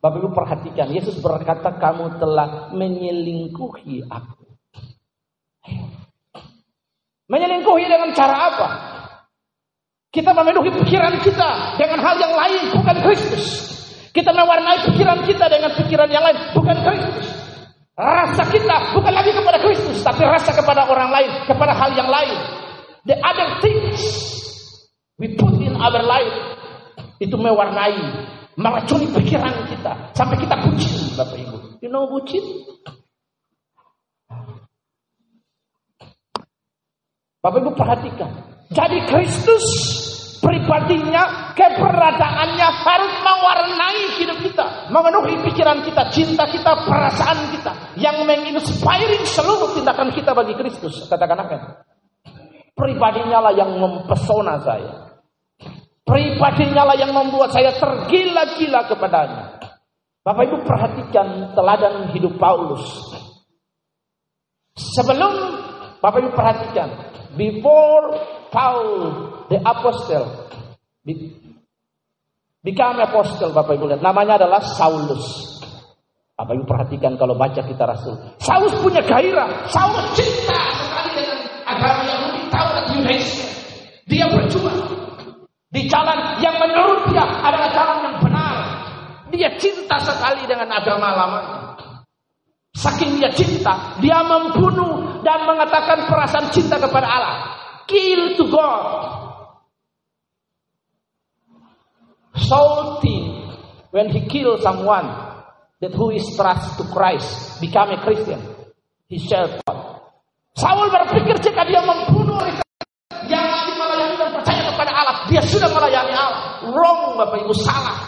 Bapak 0.00 0.16
Ibu 0.16 0.32
perhatikan. 0.32 0.88
Yesus 0.88 1.20
berkata, 1.20 1.76
kamu 1.76 2.16
telah 2.16 2.72
menyelingkuhi 2.72 4.08
aku. 4.08 4.48
Menyelingkuhi 7.28 7.84
dengan 7.84 8.10
cara 8.16 8.36
apa? 8.48 8.68
Kita 10.10 10.34
memenuhi 10.34 10.74
pikiran 10.82 11.20
kita 11.22 11.78
dengan 11.78 12.00
hal 12.02 12.16
yang 12.18 12.34
lain, 12.34 12.62
bukan 12.74 12.96
Kristus. 13.04 13.46
Kita 14.10 14.34
mewarnai 14.34 14.90
pikiran 14.90 15.22
kita 15.22 15.46
dengan 15.46 15.70
pikiran 15.78 16.10
yang 16.10 16.24
lain, 16.26 16.38
bukan 16.50 16.76
Kristus. 16.82 17.26
Rasa 17.94 18.42
kita 18.50 18.96
bukan 18.96 19.12
lagi 19.12 19.30
kepada 19.30 19.60
Kristus, 19.62 20.02
tapi 20.02 20.24
rasa 20.26 20.50
kepada 20.56 20.88
orang 20.88 21.14
lain, 21.14 21.30
kepada 21.46 21.76
hal 21.76 21.94
yang 21.94 22.10
lain. 22.10 22.34
The 23.04 23.20
other 23.20 23.62
things 23.62 24.00
we 25.20 25.36
put 25.36 25.60
in 25.62 25.78
our 25.78 26.02
life 26.02 26.34
itu 27.22 27.36
mewarnai, 27.36 28.00
meracuni 28.60 29.08
pikiran 29.08 29.64
kita 29.72 29.92
sampai 30.12 30.36
kita 30.36 30.54
bucin, 30.60 31.16
Bapak 31.16 31.36
Ibu. 31.40 31.56
You 31.80 31.88
know 31.88 32.04
bucin? 32.04 32.44
Bapak 37.40 37.58
Ibu 37.64 37.72
perhatikan. 37.72 38.30
Jadi 38.70 39.00
Kristus 39.08 39.64
pribadinya, 40.44 41.52
keberadaannya 41.56 42.68
harus 42.84 43.14
mewarnai 43.24 44.02
hidup 44.20 44.38
kita, 44.44 44.66
memenuhi 44.92 45.40
pikiran 45.48 45.80
kita, 45.82 46.06
cinta 46.12 46.44
kita, 46.48 46.86
perasaan 46.86 47.50
kita, 47.50 47.72
yang 47.96 48.24
menginspiring 48.28 49.24
seluruh 49.24 49.72
tindakan 49.74 50.12
kita 50.12 50.36
bagi 50.36 50.54
Kristus. 50.54 51.08
Katakan 51.08 51.44
apa? 51.44 51.56
Pribadinya 52.76 53.50
lah 53.50 53.52
yang 53.56 53.76
mempesona 53.76 54.56
saya. 54.64 55.09
Pribadinya 56.04 56.82
lah 56.88 56.96
yang 56.98 57.12
membuat 57.14 57.54
saya 57.54 57.76
tergila-gila 57.76 58.88
kepadanya. 58.88 59.60
Bapak 60.20 60.52
Ibu 60.52 60.68
perhatikan 60.68 61.56
teladan 61.56 62.12
hidup 62.12 62.36
Paulus. 62.36 62.84
Sebelum 64.76 65.32
Bapak 66.00 66.18
Ibu 66.24 66.30
perhatikan, 66.32 66.88
before 67.36 68.16
Paul 68.50 68.82
the 69.48 69.58
apostle 69.62 70.28
become 72.60 73.00
apostle 73.00 73.52
Bapak 73.54 73.78
Ibu 73.78 73.94
lihat 73.94 74.02
namanya 74.04 74.40
adalah 74.44 74.60
Saulus. 74.60 75.56
Bapak 76.36 76.56
Ibu 76.56 76.64
perhatikan 76.64 77.20
kalau 77.20 77.36
baca 77.36 77.60
kita 77.60 77.84
Rasul. 77.84 78.16
Saulus 78.40 78.72
punya 78.80 79.04
gairah, 79.04 79.68
Saulus 79.68 80.08
cinta 80.16 80.56
sekali 80.80 81.20
dengan 81.20 81.38
agama 81.68 82.02
Yahudi, 82.08 82.40
Taurat 82.48 82.86
Yudhaisya. 82.96 83.48
Dia 84.08 84.26
berjuang 84.26 84.89
di 85.70 85.86
jalan 85.86 86.42
yang 86.42 86.58
menurut 86.58 87.14
dia 87.14 87.22
adalah 87.22 87.70
jalan 87.70 87.98
yang 88.02 88.16
benar. 88.18 88.54
Dia 89.30 89.50
cinta 89.54 89.96
sekali 90.02 90.42
dengan 90.50 90.66
agama 90.66 91.14
lama. 91.14 91.40
Saking 92.74 93.22
dia 93.22 93.30
cinta, 93.30 93.98
dia 94.02 94.18
membunuh 94.26 95.22
dan 95.22 95.46
mengatakan 95.46 96.10
perasaan 96.10 96.50
cinta 96.50 96.78
kepada 96.78 97.06
Allah. 97.06 97.36
Kill 97.86 98.34
to 98.38 98.46
God. 98.50 98.82
Think 103.00 103.30
when 103.94 104.10
he 104.10 104.26
kill 104.26 104.58
someone 104.58 105.06
that 105.78 105.94
who 105.94 106.10
is 106.10 106.26
trust 106.34 106.78
to 106.78 106.84
Christ, 106.90 107.62
become 107.62 107.94
a 107.94 107.98
Christian, 108.02 108.42
he 109.06 109.22
shall. 109.22 109.46
Saul 110.58 110.90
berpikir 110.90 111.38
jika 111.38 111.62
dia 111.62 111.78
membunuh 111.78 112.42
orang 112.42 112.58
yang 113.30 113.46
masih 113.46 113.74
melayani 113.78 114.16
dan 114.18 114.30
percaya 114.34 114.59
kepada 114.80 114.96
Allah, 114.96 115.16
dia 115.28 115.44
sudah 115.44 115.68
melayani 115.68 116.16
Allah. 116.16 116.64
Wrong, 116.72 117.20
Bapak 117.20 117.44
Ibu, 117.44 117.52
salah. 117.52 118.00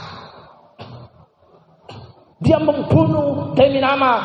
Dia 2.40 2.56
membunuh 2.56 3.52
demi 3.52 3.76
nama 3.76 4.24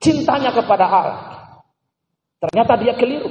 cintanya 0.00 0.48
kepada 0.48 0.88
Allah. 0.88 1.20
Ternyata 2.40 2.72
dia 2.80 2.96
keliru. 2.96 3.28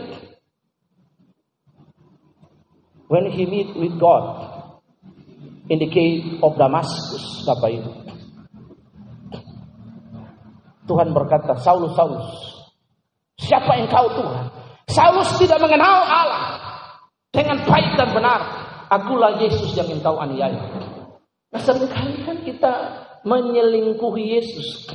When 3.10 3.26
he 3.34 3.50
meet 3.50 3.74
with 3.74 3.98
God 3.98 4.24
in 5.74 5.82
the 5.82 5.90
cave 5.90 6.38
of 6.46 6.54
Damascus, 6.62 7.42
Bapak 7.42 7.74
Ibu. 7.74 7.92
Tuhan 10.86 11.10
berkata, 11.10 11.58
Saulus, 11.58 11.98
Saulus, 11.98 12.30
Siapa 13.38 13.82
engkau 13.82 14.06
Tuhan? 14.14 14.46
Saulus 14.88 15.30
tidak 15.42 15.62
mengenal 15.62 16.06
Allah 16.06 16.67
dengan 17.38 17.62
baik 17.62 17.94
dan 17.94 18.10
benar. 18.18 18.42
Akulah 18.90 19.38
Yesus 19.38 19.78
yang 19.78 19.86
engkau 19.94 20.18
aniaya. 20.18 20.58
Nah 21.54 21.62
sering 21.62 21.86
kali 21.86 22.26
kan 22.26 22.42
kita 22.42 22.74
menyelingkuhi 23.22 24.24
Yesus. 24.34 24.90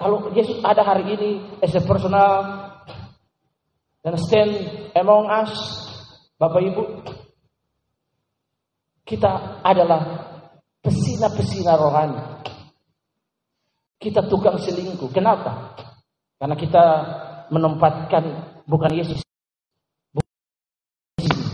Kalau 0.00 0.32
Yesus 0.32 0.58
ada 0.64 0.80
hari 0.80 1.12
ini 1.12 1.30
as 1.60 1.76
a 1.76 1.82
personal 1.84 2.66
dan 4.00 4.16
stand 4.16 4.56
among 4.96 5.28
us, 5.28 5.52
Bapak 6.40 6.64
Ibu, 6.64 7.04
kita 9.04 9.60
adalah 9.60 10.00
pesina-pesina 10.80 11.76
rohani. 11.76 12.16
Kita 14.00 14.24
tukang 14.24 14.56
selingkuh. 14.56 15.12
Kenapa? 15.12 15.76
Karena 16.40 16.56
kita 16.56 16.84
menempatkan 17.52 18.24
bukan 18.64 18.92
Yesus. 18.96 19.20
Bukan 20.16 20.24
Yesus. 21.20 21.44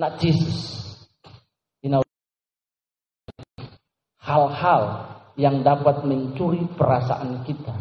Not 0.00 0.16
Jesus. 0.16 0.80
Hal-hal 4.20 4.82
yang 5.34 5.66
dapat 5.66 6.06
mencuri 6.06 6.62
perasaan 6.78 7.42
kita, 7.42 7.74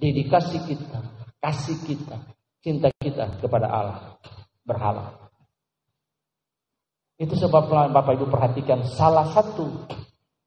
dedikasi 0.00 0.64
kita, 0.64 0.96
kasih 1.44 1.76
kita, 1.84 2.16
cinta 2.64 2.88
kita 2.98 3.36
kepada 3.36 3.68
Allah 3.68 4.16
berhala. 4.64 5.28
Itu 7.20 7.36
sebab 7.36 7.68
Bapak 7.92 8.16
Ibu 8.16 8.32
perhatikan 8.32 8.80
salah 8.96 9.28
satu 9.36 9.86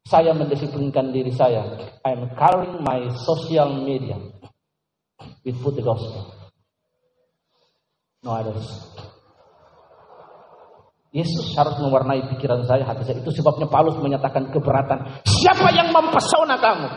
saya 0.09 0.33
mendisiplinkan 0.33 1.13
diri 1.13 1.29
saya. 1.29 1.85
I 2.01 2.17
am 2.17 2.33
carrying 2.33 2.81
my 2.81 3.13
social 3.21 3.77
media 3.85 4.17
with 5.45 5.55
food 5.61 5.77
the 5.77 5.85
gospel. 5.85 6.33
No 8.25 8.41
others. 8.41 8.67
Yesus 11.15 11.55
harus 11.55 11.79
mewarnai 11.79 12.27
pikiran 12.35 12.67
saya, 12.67 12.83
hati 12.83 13.07
saya. 13.07 13.23
Itu 13.23 13.31
sebabnya 13.31 13.71
Paulus 13.71 13.95
menyatakan 13.97 14.51
keberatan. 14.51 15.23
Siapa 15.23 15.71
yang 15.71 15.95
mempesona 15.95 16.59
kamu? 16.59 16.87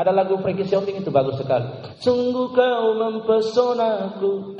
Ada 0.00 0.16
lagu 0.16 0.40
Frankie 0.40 0.64
Shopping 0.64 1.04
itu 1.04 1.12
bagus 1.12 1.36
sekali. 1.36 1.68
Sungguh 2.00 2.56
kau 2.56 2.86
mempesonaku. 2.96 4.56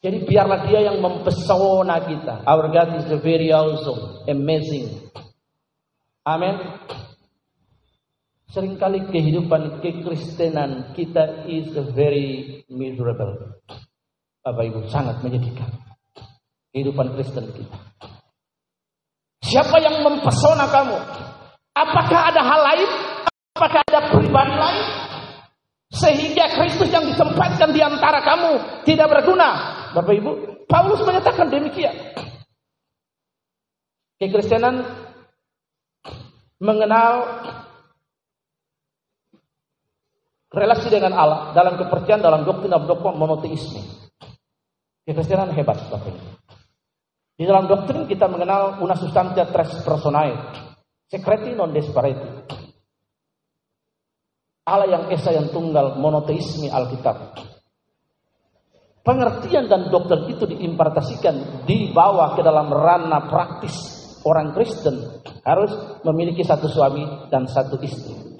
Jadi 0.00 0.28
biarlah 0.28 0.68
dia 0.68 0.80
yang 0.92 1.00
mempesona 1.00 1.96
kita. 2.04 2.44
Our 2.44 2.68
God 2.68 2.90
is 3.00 3.08
very 3.24 3.48
awesome, 3.52 4.24
amazing. 4.28 5.12
Amin. 6.28 6.60
Seringkali 8.52 9.08
kehidupan 9.08 9.80
kekristenan 9.80 10.92
kita 10.92 11.48
is 11.48 11.72
very 11.96 12.60
miserable. 12.68 13.60
Bapak 14.44 14.64
Ibu 14.68 14.88
sangat 14.92 15.24
menyedihkan. 15.24 15.79
Kehidupan 16.70 17.18
Kristen 17.18 17.50
kita. 17.50 17.78
Siapa 19.42 19.76
yang 19.82 20.06
mempesona 20.06 20.70
kamu? 20.70 20.94
Apakah 21.74 22.20
ada 22.30 22.42
hal 22.44 22.60
lain? 22.62 22.90
Apakah 23.58 23.82
ada 23.90 24.00
pribadi 24.14 24.54
lain? 24.54 24.84
Sehingga 25.90 26.46
Kristus 26.54 26.86
yang 26.94 27.02
disempatkan 27.02 27.74
di 27.74 27.82
antara 27.82 28.22
kamu 28.22 28.84
tidak 28.86 29.10
berguna. 29.10 29.48
Bapak 29.90 30.14
Ibu, 30.14 30.30
Paulus 30.70 31.02
menyatakan 31.02 31.50
demikian. 31.50 31.94
Kekristenan 34.22 34.86
mengenal 36.62 37.42
relasi 40.54 40.86
dengan 40.94 41.18
Allah 41.18 41.50
dalam 41.58 41.74
kepercayaan 41.74 42.22
dalam 42.22 42.46
doktrin 42.46 42.70
dan 42.70 42.86
dogma 42.86 43.10
monoteisme. 43.18 43.82
Kekristenan 45.02 45.50
hebat, 45.58 45.80
Bapak 45.90 46.06
Ibu. 46.06 46.22
Di 47.40 47.48
dalam 47.48 47.64
doktrin 47.64 48.04
kita 48.04 48.28
mengenal 48.28 48.84
una 48.84 48.92
substantia 48.92 49.48
tres 49.48 49.80
personae, 49.80 50.36
secreti 51.08 51.56
non 51.56 51.72
desperati. 51.72 52.28
Allah 54.68 54.84
yang 54.84 55.04
esa 55.08 55.32
yang 55.32 55.48
tunggal 55.48 55.96
monoteisme 55.96 56.68
Alkitab. 56.68 57.40
Pengertian 59.00 59.72
dan 59.72 59.88
dokter 59.88 60.28
itu 60.28 60.44
diimpartasikan 60.44 61.64
dibawa 61.64 62.36
ke 62.36 62.44
dalam 62.44 62.68
ranah 62.68 63.32
praktis 63.32 63.72
orang 64.28 64.52
Kristen 64.52 65.00
harus 65.40 65.72
memiliki 66.04 66.44
satu 66.44 66.68
suami 66.68 67.32
dan 67.32 67.48
satu 67.48 67.80
istri. 67.80 68.36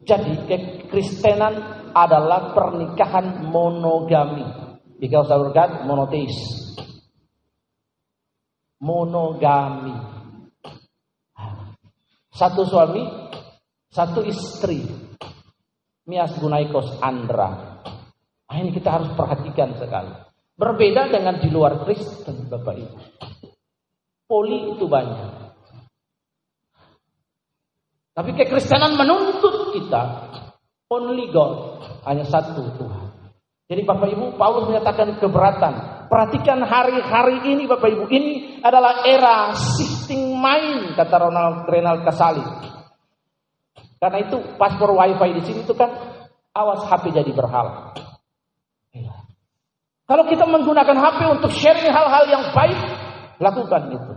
Jadi 0.00 0.48
kekristenan 0.48 1.60
adalah 1.92 2.56
pernikahan 2.56 3.44
monogami. 3.52 4.64
Our 4.96 5.52
God 5.52 5.84
monoteis. 5.84 6.65
Monogami. 8.82 9.96
Satu 12.28 12.68
suami, 12.68 13.04
satu 13.88 14.20
istri. 14.26 14.84
Mias 16.06 16.36
gunaikos 16.36 17.00
andra. 17.00 17.80
Nah, 18.46 18.56
ini 18.62 18.70
kita 18.70 18.94
harus 18.94 19.10
perhatikan 19.16 19.74
sekali. 19.74 20.12
Berbeda 20.56 21.08
dengan 21.10 21.40
di 21.40 21.48
luar 21.50 21.82
Kristen, 21.82 22.46
Bapak 22.46 22.76
Ibu. 22.76 22.98
Poli 24.28 24.76
itu 24.76 24.84
banyak. 24.86 25.32
Tapi 28.16 28.30
kekristenan 28.32 28.96
menuntut 28.96 29.76
kita 29.76 30.32
only 30.88 31.28
God, 31.28 31.84
hanya 32.08 32.24
satu 32.24 32.64
Tuhan. 32.80 33.06
Jadi 33.66 33.82
Bapak 33.82 34.08
Ibu, 34.08 34.38
Paulus 34.38 34.70
menyatakan 34.70 35.18
keberatan. 35.18 35.95
Perhatikan 36.06 36.62
hari-hari 36.62 37.42
ini 37.50 37.66
Bapak 37.66 37.90
Ibu, 37.90 38.06
ini 38.14 38.58
adalah 38.62 39.02
era 39.02 39.50
shifting 39.54 40.38
mind 40.38 40.94
kata 40.94 41.16
Ronald 41.18 41.66
Renald 41.66 42.06
Kasali. 42.06 42.42
Karena 43.98 44.18
itu 44.22 44.38
paspor 44.54 44.94
wifi 44.94 45.34
di 45.34 45.42
sini 45.42 45.60
itu 45.66 45.74
kan 45.74 45.90
awas 46.54 46.86
HP 46.86 47.10
jadi 47.10 47.32
berhala. 47.34 47.90
Kalau 50.06 50.24
kita 50.30 50.46
menggunakan 50.46 50.94
HP 50.94 51.20
untuk 51.26 51.50
sharing 51.50 51.90
hal-hal 51.90 52.24
yang 52.30 52.44
baik, 52.54 52.78
lakukan 53.42 53.82
itu. 53.90 54.12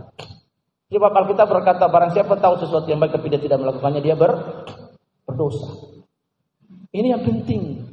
Sebab 0.90 1.10
Alkitab 1.10 1.46
berkata 1.50 1.86
barang 1.90 2.14
siapa 2.14 2.38
tahu 2.38 2.54
sesuatu 2.62 2.86
yang 2.86 3.02
baik 3.02 3.18
tapi 3.18 3.26
dia 3.30 3.42
tidak 3.42 3.58
melakukannya 3.62 4.02
dia 4.02 4.14
ber, 4.14 4.62
berdosa. 5.26 5.66
Ini 6.90 7.18
yang 7.18 7.22
penting. 7.22 7.90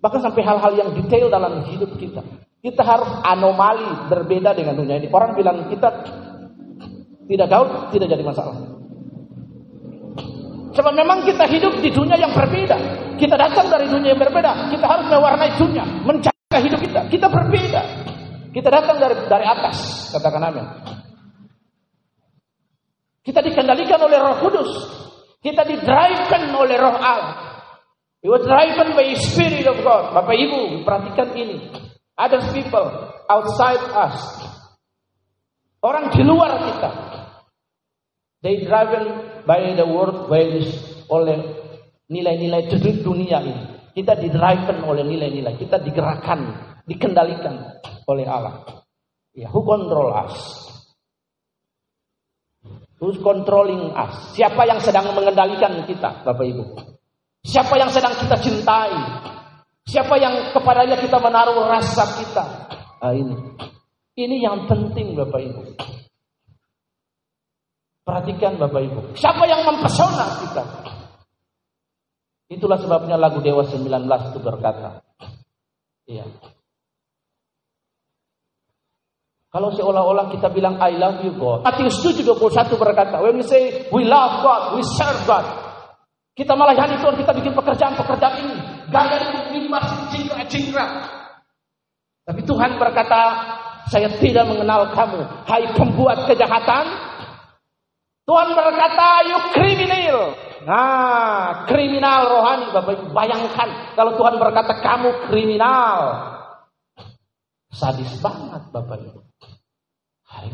Bahkan 0.00 0.20
sampai 0.20 0.42
hal-hal 0.44 0.72
yang 0.76 0.90
detail 0.96 1.28
dalam 1.32 1.64
hidup 1.64 1.92
kita. 1.96 2.20
Kita 2.66 2.82
harus 2.82 3.06
anomali 3.22 4.10
berbeda 4.10 4.50
dengan 4.50 4.74
dunia 4.74 4.98
ini. 4.98 5.06
Orang 5.06 5.38
bilang 5.38 5.70
kita 5.70 5.86
tidak 7.30 7.46
gaul, 7.46 7.70
tidak 7.94 8.10
jadi 8.10 8.26
masalah. 8.26 8.58
Sebab 10.74 10.92
memang 10.98 11.22
kita 11.22 11.46
hidup 11.46 11.78
di 11.78 11.94
dunia 11.94 12.18
yang 12.18 12.34
berbeda. 12.34 12.74
Kita 13.22 13.38
datang 13.38 13.70
dari 13.70 13.86
dunia 13.86 14.18
yang 14.18 14.18
berbeda. 14.18 14.74
Kita 14.74 14.82
harus 14.82 15.06
mewarnai 15.06 15.54
dunia, 15.54 15.86
mencari 16.02 16.58
hidup 16.66 16.80
kita. 16.82 17.00
Kita 17.06 17.30
berbeda. 17.30 17.82
Kita 18.50 18.66
datang 18.66 18.98
dari 18.98 19.14
dari 19.30 19.46
atas, 19.46 20.10
katakan 20.10 20.42
amin. 20.50 20.66
Kita 23.22 23.46
dikendalikan 23.46 24.00
oleh 24.02 24.18
Roh 24.18 24.42
Kudus. 24.42 24.70
Kita 25.38 25.62
didrivekan 25.62 26.50
oleh 26.50 26.74
Roh 26.82 26.98
Allah. 26.98 27.62
We 28.26 28.34
were 28.34 28.42
driven 28.42 28.98
by 28.98 29.06
Spirit 29.22 29.70
of 29.70 29.78
God. 29.86 30.18
Bapak 30.18 30.34
Ibu, 30.34 30.82
perhatikan 30.82 31.30
ini. 31.38 31.85
Other 32.16 32.40
people 32.56 33.12
outside 33.28 33.84
us. 33.92 34.16
Orang 35.84 36.08
di 36.16 36.24
luar 36.24 36.56
kita. 36.64 36.90
They 38.40 38.64
driven 38.64 39.44
by 39.44 39.76
the 39.76 39.84
world 39.84 40.32
values 40.32 40.72
oleh 41.12 41.36
nilai-nilai 42.08 42.72
dunia 43.04 43.44
ini. 43.44 43.64
Kita 43.92 44.16
didriven 44.16 44.80
oleh 44.84 45.04
nilai-nilai. 45.04 45.60
Kita 45.60 45.76
digerakkan, 45.80 46.40
dikendalikan 46.88 47.84
oleh 48.08 48.24
Allah. 48.24 48.64
Ya, 49.36 49.52
who 49.52 49.60
control 49.64 50.16
us? 50.16 50.36
Who's 52.96 53.20
controlling 53.20 53.92
us? 53.92 54.32
Siapa 54.32 54.64
yang 54.64 54.80
sedang 54.80 55.12
mengendalikan 55.12 55.84
kita, 55.84 56.24
Bapak 56.24 56.48
Ibu? 56.48 56.64
Siapa 57.44 57.76
yang 57.76 57.92
sedang 57.92 58.16
kita 58.16 58.40
cintai? 58.40 58.96
Siapa 59.86 60.18
yang 60.18 60.50
kepadanya 60.50 60.98
kita 60.98 61.22
menaruh 61.22 61.62
rasa 61.70 62.04
kita? 62.18 62.44
Nah, 62.98 63.14
ini. 63.14 63.34
Ini 64.18 64.36
yang 64.42 64.66
penting 64.66 65.14
Bapak 65.14 65.38
Ibu. 65.38 65.62
Perhatikan 68.02 68.58
Bapak 68.58 68.82
Ibu. 68.82 69.00
Siapa 69.14 69.46
yang 69.46 69.62
mempesona 69.62 70.26
kita? 70.42 70.64
Itulah 72.46 72.78
sebabnya 72.78 73.18
lagu 73.18 73.42
Dewa 73.42 73.62
19 73.62 73.86
itu 74.30 74.38
berkata. 74.42 75.02
Iya. 76.06 76.26
Kalau 79.50 79.74
seolah-olah 79.74 80.30
kita 80.30 80.50
bilang 80.54 80.78
I 80.78 80.94
love 80.94 81.26
you 81.26 81.34
God. 81.34 81.66
Matius 81.66 81.98
7 82.02 82.22
21 82.22 82.76
berkata, 82.78 83.18
when 83.22 83.38
we 83.38 83.44
say 83.46 83.86
we 83.90 84.06
love 84.06 84.42
God, 84.42 84.78
we 84.78 84.82
serve 84.84 85.18
God. 85.26 85.65
Kita 86.36 86.52
melayani 86.52 87.00
Tuhan, 87.00 87.16
kita 87.16 87.32
bikin 87.32 87.56
pekerjaan-pekerjaan 87.56 88.36
ini. 88.44 88.56
Gaya 88.92 89.16
limbah 89.56 90.12
cingkrak-cingkrak. 90.12 90.90
Tapi 92.28 92.40
Tuhan 92.44 92.76
berkata, 92.76 93.22
saya 93.88 94.12
tidak 94.20 94.44
mengenal 94.44 94.92
kamu. 94.92 95.24
Hai 95.48 95.64
pembuat 95.72 96.28
kejahatan. 96.28 96.84
Tuhan 98.28 98.48
berkata, 98.52 99.08
you 99.32 99.40
criminal. 99.56 100.36
Nah, 100.66 101.64
kriminal 101.64 102.28
rohani. 102.28 102.68
Bapak 102.74 103.14
bayangkan 103.16 103.96
kalau 103.96 104.18
Tuhan 104.20 104.36
berkata 104.36 104.76
kamu 104.84 105.32
kriminal. 105.32 106.00
Sadis 107.72 108.12
banget 108.20 108.60
Bapak 108.74 108.98
Ibu. 108.98 109.20
Hari 110.26 110.50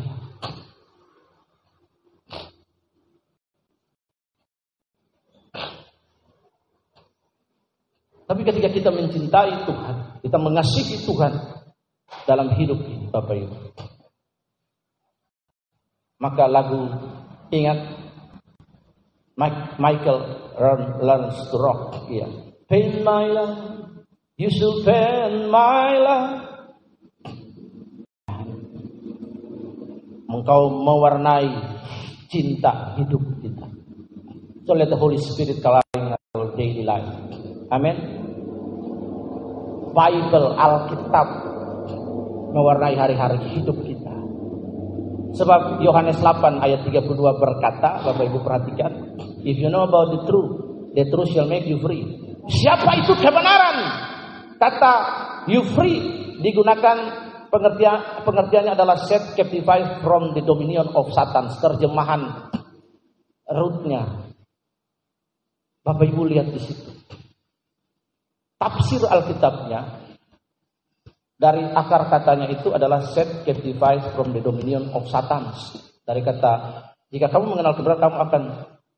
Tapi 8.33 8.49
ketika 8.49 8.65
kita 8.65 8.89
mencintai 8.89 9.61
Tuhan, 9.69 9.95
kita 10.25 10.41
mengasihi 10.41 11.05
Tuhan 11.05 11.37
dalam 12.25 12.49
hidup 12.57 12.81
ini, 12.81 13.05
Bapak 13.13 13.37
Ibu. 13.37 13.57
Maka 16.17 16.49
lagu 16.49 16.81
ingat 17.53 17.93
Michael 19.77 20.17
learns 20.97 21.37
to 21.53 21.61
rock, 21.61 22.09
ya. 22.09 22.25
Pain 22.65 23.05
my 23.05 23.29
love, 23.29 23.85
you 24.41 24.49
should 24.49 24.81
pain 24.81 25.53
my 25.53 25.93
love. 25.93 26.33
Engkau 30.25 30.73
mewarnai 30.73 31.53
cinta 32.33 32.97
hidup 32.97 33.21
kita. 33.45 33.69
So 34.65 34.73
let 34.73 34.89
the 34.89 34.97
Holy 34.97 35.21
Spirit 35.21 35.61
coloring 35.61 36.17
our 36.33 36.49
daily 36.57 36.81
life. 36.81 37.13
Amin. 37.69 38.12
Bible, 39.93 40.57
Alkitab 40.57 41.27
mewarnai 42.53 42.97
hari-hari 42.97 43.37
hidup 43.53 43.77
kita. 43.85 44.13
Sebab 45.33 45.81
Yohanes 45.81 46.21
8 46.21 46.61
ayat 46.61 46.85
32 46.85 47.13
berkata, 47.17 48.01
Bapak 48.05 48.25
Ibu 48.25 48.45
perhatikan, 48.45 49.17
if 49.41 49.57
you 49.57 49.69
know 49.69 49.85
about 49.85 50.13
the 50.13 50.21
truth, 50.29 50.51
the 50.93 51.05
truth 51.09 51.29
shall 51.33 51.49
make 51.49 51.65
you 51.65 51.81
free. 51.81 52.05
Siapa 52.45 53.01
itu 53.01 53.17
kebenaran? 53.17 53.77
Kata 54.61 54.93
you 55.49 55.65
free 55.73 55.97
digunakan 56.41 56.97
pengertian 57.49 58.25
pengertiannya 58.25 58.73
adalah 58.77 58.97
set 59.01 59.33
captified 59.33 60.05
from 60.05 60.37
the 60.37 60.41
dominion 60.45 60.85
of 60.93 61.09
Satan. 61.13 61.49
Terjemahan 61.57 62.21
rootnya. 63.49 64.29
Bapak 65.83 66.05
Ibu 66.13 66.29
lihat 66.29 66.47
di 66.53 66.61
situ 66.61 66.93
tafsir 68.57 69.01
Alkitabnya 69.03 70.03
dari 71.43 71.65
akar 71.67 72.07
katanya 72.07 72.47
itu 72.47 72.71
adalah 72.71 73.03
set 73.03 73.43
captivize 73.43 74.15
from 74.15 74.31
the 74.31 74.39
dominion 74.39 74.87
of 74.95 75.03
Satan. 75.11 75.51
Dari 76.07 76.23
kata 76.23 76.53
jika 77.11 77.27
kamu 77.27 77.51
mengenal 77.51 77.75
kebenaran 77.75 77.99
kamu 77.99 78.17
akan 78.29 78.43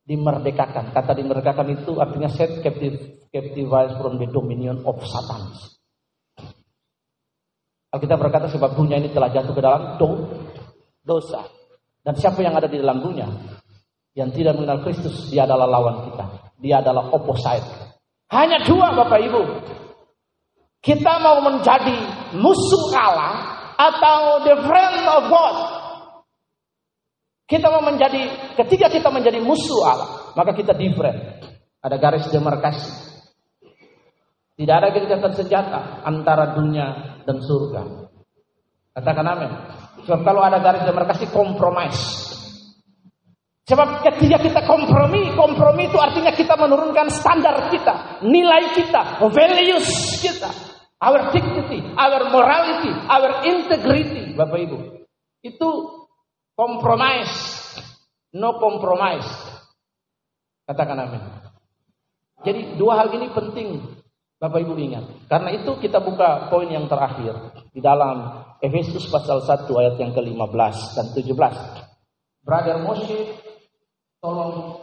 dimerdekakan. 0.06 0.86
Kata 0.94 1.18
dimerdekakan 1.18 1.68
itu 1.74 1.98
artinya 1.98 2.30
set 2.30 2.62
captive 2.62 3.26
captivize 3.34 3.98
from 3.98 4.22
the 4.22 4.30
dominion 4.30 4.86
of 4.86 5.02
Satan. 5.10 5.42
Alkitab 7.90 8.20
berkata 8.22 8.52
sebab 8.52 8.78
dunia 8.78 9.02
ini 9.02 9.10
telah 9.10 9.34
jatuh 9.34 9.56
ke 9.56 9.62
dalam 9.64 9.96
do, 9.98 10.30
dosa. 11.02 11.48
Dan 12.06 12.14
siapa 12.14 12.44
yang 12.46 12.54
ada 12.54 12.70
di 12.70 12.78
dalam 12.78 13.02
dunia 13.02 13.26
yang 14.14 14.30
tidak 14.30 14.54
mengenal 14.54 14.86
Kristus, 14.86 15.34
dia 15.34 15.50
adalah 15.50 15.66
lawan 15.66 16.12
kita. 16.12 16.26
Dia 16.62 16.86
adalah 16.86 17.10
opposite 17.10 17.85
hanya 18.34 18.64
dua 18.66 18.96
Bapak 18.98 19.20
Ibu. 19.22 19.44
Kita 20.82 21.18
mau 21.18 21.42
menjadi 21.42 21.98
musuh 22.38 22.94
Allah 22.94 23.34
atau 23.74 24.46
the 24.46 24.56
friend 24.66 25.02
of 25.10 25.24
God. 25.30 25.58
Kita 27.46 27.70
mau 27.70 27.82
menjadi, 27.86 28.26
ketika 28.58 28.90
kita 28.90 29.10
menjadi 29.14 29.38
musuh 29.42 29.82
Allah, 29.86 30.10
maka 30.34 30.54
kita 30.54 30.74
different. 30.74 31.46
Ada 31.82 32.02
garis 32.02 32.26
demarkasi. 32.34 32.90
Tidak 34.56 34.76
ada 34.78 34.90
gencatan 34.90 35.34
senjata 35.36 36.02
antara 36.06 36.58
dunia 36.58 37.22
dan 37.26 37.38
surga. 37.38 37.82
Katakan 38.98 39.26
amin. 39.28 39.52
Sebab 40.06 40.22
kalau 40.26 40.42
ada 40.42 40.58
garis 40.62 40.86
demarkasi 40.86 41.30
kompromis. 41.30 41.98
Sebab 43.66 44.06
ketika 44.06 44.38
kita 44.46 44.62
kompromi, 44.70 45.34
kompromi 45.34 45.90
itu 45.90 45.98
artinya 45.98 46.30
kita 46.30 46.54
menurunkan 46.54 47.10
standar 47.10 47.74
kita, 47.74 48.22
nilai 48.22 48.78
kita, 48.78 49.26
values 49.26 49.90
kita, 50.22 50.54
our 51.02 51.34
dignity, 51.34 51.82
our 51.98 52.30
morality, 52.30 52.94
our 53.10 53.42
integrity, 53.42 54.38
Bapak 54.38 54.70
Ibu. 54.70 54.78
Itu 55.42 55.70
compromise, 56.54 57.34
no 58.38 58.62
compromise. 58.62 59.30
Katakan 60.70 61.02
amin. 61.02 61.22
Jadi 62.46 62.78
dua 62.78 63.02
hal 63.02 63.18
ini 63.18 63.34
penting 63.34 63.82
Bapak 64.38 64.62
Ibu 64.62 64.78
ingat. 64.78 65.26
Karena 65.26 65.50
itu 65.58 65.74
kita 65.82 66.06
buka 66.06 66.54
poin 66.54 66.70
yang 66.70 66.86
terakhir 66.86 67.34
di 67.74 67.82
dalam 67.82 68.46
Efesus 68.62 69.10
pasal 69.10 69.42
1 69.42 69.66
ayat 69.74 69.96
yang 69.98 70.14
ke-15 70.14 70.76
dan 70.94 71.06
17. 71.18 72.46
Brother 72.46 72.78
Moshe 72.86 73.45
Tolong 74.26 74.82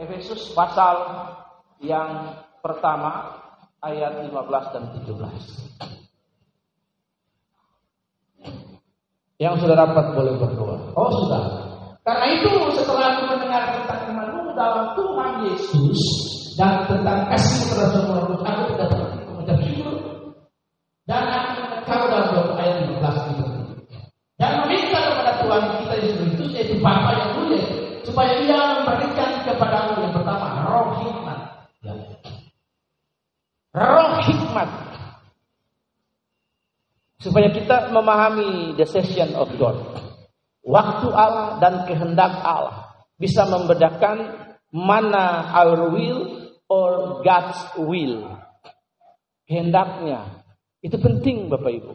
Efesus 0.00 0.56
pasal 0.56 0.96
yang 1.84 2.32
pertama 2.64 3.44
ayat 3.84 4.24
15 4.24 4.72
dan 4.72 4.88
17. 5.04 5.20
Yang 9.36 9.54
sudah 9.60 9.76
dapat 9.76 10.16
boleh 10.16 10.40
berdoa. 10.40 10.96
Oh 10.96 11.12
sudah. 11.12 11.44
Karena 12.00 12.24
itu 12.40 12.48
setelah 12.72 13.20
aku 13.20 13.36
mendengar 13.36 13.76
tentang 13.76 14.16
imanmu 14.16 14.56
dalam 14.56 14.96
Tuhan 14.96 15.52
Yesus 15.52 16.00
dan 16.56 16.88
tentang 16.88 17.36
kasih 17.36 17.68
semua 17.68 18.32
orang 18.32 18.40
aku 18.40 18.62
tidak 18.72 18.88
mengucap 19.28 19.60
syukur 19.60 19.96
dan 21.04 21.28
aku 21.28 21.68
mengetahui 21.68 22.08
dalam 22.08 22.32
doa 22.32 22.56
ayat 22.56 22.88
15 22.88 23.36
itu 23.36 23.44
dan 24.36 24.50
meminta 24.64 25.00
kepada 25.00 25.32
Tuhan 25.44 25.62
kita 25.84 25.94
Yesus 26.00 26.52
yaitu 26.52 26.76
Bapa 26.80 27.10
yang 27.16 27.30
mulia 27.36 27.64
supaya 28.04 28.32
ia 28.40 28.60
memberikan 28.80 29.44
kepadamu 29.44 29.92
yang 30.00 30.14
pertama 30.16 30.46
roh 30.68 30.88
hikmat 31.04 31.40
ya. 31.84 31.94
roh 33.76 34.10
hikmat 34.24 34.68
supaya 37.36 37.52
kita 37.52 37.92
memahami 37.92 38.72
the 38.80 38.88
session 38.88 39.36
of 39.36 39.52
God 39.60 39.76
waktu 40.64 41.08
Allah 41.12 41.60
dan 41.60 41.84
kehendak 41.84 42.32
Allah 42.40 42.96
bisa 43.20 43.44
membedakan 43.44 44.40
mana 44.72 45.52
our 45.52 45.92
will 45.92 46.48
or 46.64 47.20
God's 47.20 47.60
will 47.76 48.40
kehendaknya 49.44 50.40
itu 50.80 50.96
penting 50.96 51.52
Bapak 51.52 51.76
Ibu 51.76 51.92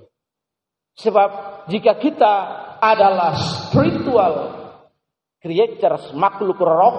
sebab 1.02 1.30
jika 1.74 1.98
kita 1.98 2.34
adalah 2.78 3.34
spiritual 3.34 4.62
creatures, 5.42 6.14
makhluk 6.14 6.62
roh, 6.62 6.96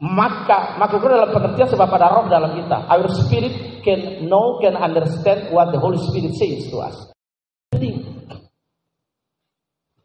maka 0.00 0.80
makhluk 0.80 1.04
roh 1.04 1.12
dalam 1.12 1.32
pengertian 1.36 1.68
sebab 1.68 1.88
ada 1.92 2.08
roh 2.08 2.24
dalam 2.28 2.56
kita. 2.56 2.88
Our 2.88 3.08
spirit 3.12 3.84
can 3.84 4.24
know, 4.28 4.56
can 4.64 4.80
understand 4.80 5.52
what 5.52 5.76
the 5.76 5.80
Holy 5.80 6.00
Spirit 6.00 6.32
says 6.40 6.72
to 6.72 6.80
us. 6.80 7.15
Jadi, 7.74 7.90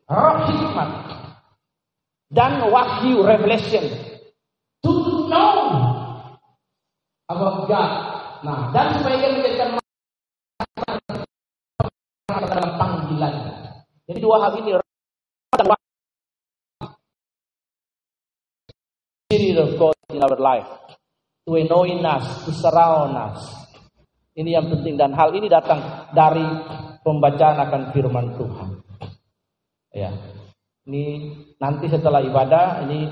roh 0.10 0.38
hikmat 0.50 0.90
dan 2.32 2.64
wahyu 2.72 3.22
revelation 3.22 3.86
to 4.82 4.92
know 5.30 5.78
about 7.30 7.68
God. 7.68 7.92
Nah, 8.42 8.74
dan 8.74 8.98
supaya 8.98 9.22
dia 9.22 9.30
menjadikan 9.38 9.78
dalam 12.32 12.72
panggilan. 12.80 13.34
Jadi 14.10 14.20
dua 14.20 14.38
hal 14.42 14.58
ini 14.58 14.82
Spirit 19.32 19.64
of 19.64 19.80
God 19.80 19.96
in 20.12 20.20
our 20.20 20.36
life. 20.36 20.68
To 21.48 21.56
anoint 21.56 22.04
us, 22.04 22.44
to 22.44 22.52
surround 22.52 23.16
us. 23.16 23.40
Ini 24.36 24.60
yang 24.60 24.68
penting 24.68 25.00
dan 25.00 25.16
hal 25.16 25.32
ini 25.32 25.48
datang 25.48 26.12
dari 26.12 26.44
pembacaan 27.02 27.58
akan 27.68 27.82
firman 27.94 28.38
Tuhan. 28.38 28.70
Ya. 29.92 30.12
Ini 30.82 31.04
nanti 31.62 31.86
setelah 31.92 32.26
ibadah 32.26 32.82
ini 32.90 33.06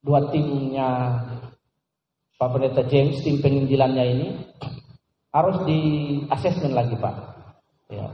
dua 0.00 0.32
timnya 0.32 1.20
Pak 2.40 2.48
Pendeta 2.56 2.82
James 2.88 3.20
tim 3.20 3.38
penginjilannya 3.38 4.04
ini 4.16 4.28
harus 5.32 5.60
di 5.68 5.80
asesmen 6.32 6.72
lagi 6.72 6.96
Pak. 6.96 7.16
Ya. 7.92 8.08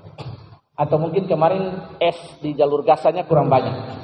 Atau 0.78 0.98
mungkin 0.98 1.26
kemarin 1.26 1.94
es 1.98 2.18
di 2.42 2.54
jalur 2.54 2.86
gasanya 2.86 3.26
kurang 3.26 3.50
banyak. 3.50 3.72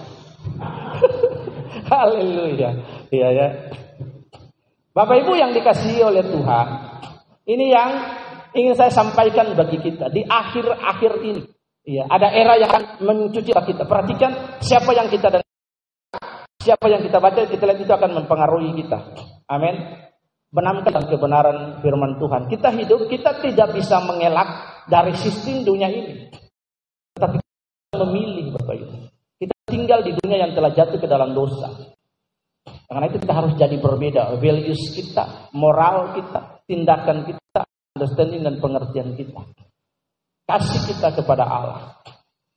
Haleluya. 1.90 2.70
Iya 3.10 3.28
ya. 3.30 3.48
Bapak 4.94 5.26
Ibu 5.26 5.34
yang 5.34 5.50
dikasihi 5.50 6.06
oleh 6.06 6.22
Tuhan, 6.22 6.66
ini 7.50 7.74
yang 7.74 7.90
ingin 8.54 8.74
saya 8.78 8.90
sampaikan 8.94 9.52
bagi 9.58 9.82
kita 9.82 10.08
di 10.08 10.22
akhir-akhir 10.24 11.12
ini. 11.20 11.42
Iya, 11.84 12.08
ada 12.08 12.32
era 12.32 12.56
yang 12.56 12.70
akan 12.72 13.04
mencuci 13.04 13.52
kita. 13.52 13.84
Perhatikan 13.84 14.56
siapa 14.64 14.96
yang 14.96 15.12
kita 15.12 15.28
dengar, 15.28 15.44
siapa 16.56 16.86
yang 16.88 17.04
kita 17.04 17.20
baca, 17.20 17.44
kita 17.44 17.60
lihat 17.68 17.80
itu 17.84 17.92
akan 17.92 18.24
mempengaruhi 18.24 18.72
kita. 18.80 19.12
Amin. 19.52 19.76
Benamkan 20.48 21.04
kebenaran 21.10 21.84
firman 21.84 22.16
Tuhan. 22.16 22.48
Kita 22.48 22.72
hidup, 22.72 23.10
kita 23.10 23.36
tidak 23.44 23.76
bisa 23.76 24.00
mengelak 24.00 24.48
dari 24.88 25.12
sistem 25.12 25.60
dunia 25.66 25.92
ini. 25.92 26.32
Tetapi 27.18 27.36
kita 27.36 27.96
memilih 28.06 28.56
Bapak 28.56 28.74
Ibu. 28.80 28.96
Kita 29.44 29.54
tinggal 29.68 30.00
di 30.06 30.16
dunia 30.16 30.46
yang 30.46 30.56
telah 30.56 30.72
jatuh 30.72 30.96
ke 30.96 31.04
dalam 31.10 31.36
dosa. 31.36 31.68
Karena 32.88 33.12
itu 33.12 33.20
kita 33.20 33.34
harus 33.34 33.52
jadi 33.60 33.76
berbeda. 33.76 34.40
Values 34.40 34.82
kita, 34.94 35.52
moral 35.52 36.16
kita, 36.16 36.64
tindakan 36.64 37.28
kita, 37.28 37.43
understanding 37.94 38.42
dan 38.42 38.58
pengertian 38.58 39.14
kita. 39.14 39.40
Kasih 40.44 40.82
kita 40.90 41.14
kepada 41.14 41.46
Allah. 41.46 41.94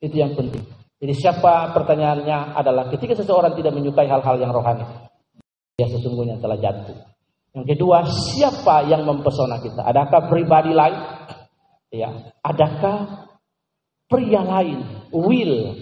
Itu 0.02 0.18
yang 0.18 0.34
penting. 0.34 0.66
Jadi 0.98 1.14
siapa 1.14 1.70
pertanyaannya 1.70 2.58
adalah 2.58 2.90
ketika 2.90 3.14
seseorang 3.14 3.54
tidak 3.54 3.70
menyukai 3.70 4.10
hal-hal 4.10 4.34
yang 4.34 4.50
rohani. 4.50 4.82
Dia 5.78 5.86
sesungguhnya 5.94 6.42
telah 6.42 6.58
jatuh. 6.58 6.98
Yang 7.54 7.66
kedua, 7.74 8.02
siapa 8.10 8.82
yang 8.90 9.06
mempesona 9.06 9.62
kita? 9.62 9.86
Adakah 9.86 10.26
pribadi 10.26 10.74
lain? 10.74 10.98
Ya, 11.94 12.34
adakah 12.42 13.30
pria 14.10 14.42
lain, 14.42 14.84
will, 15.14 15.78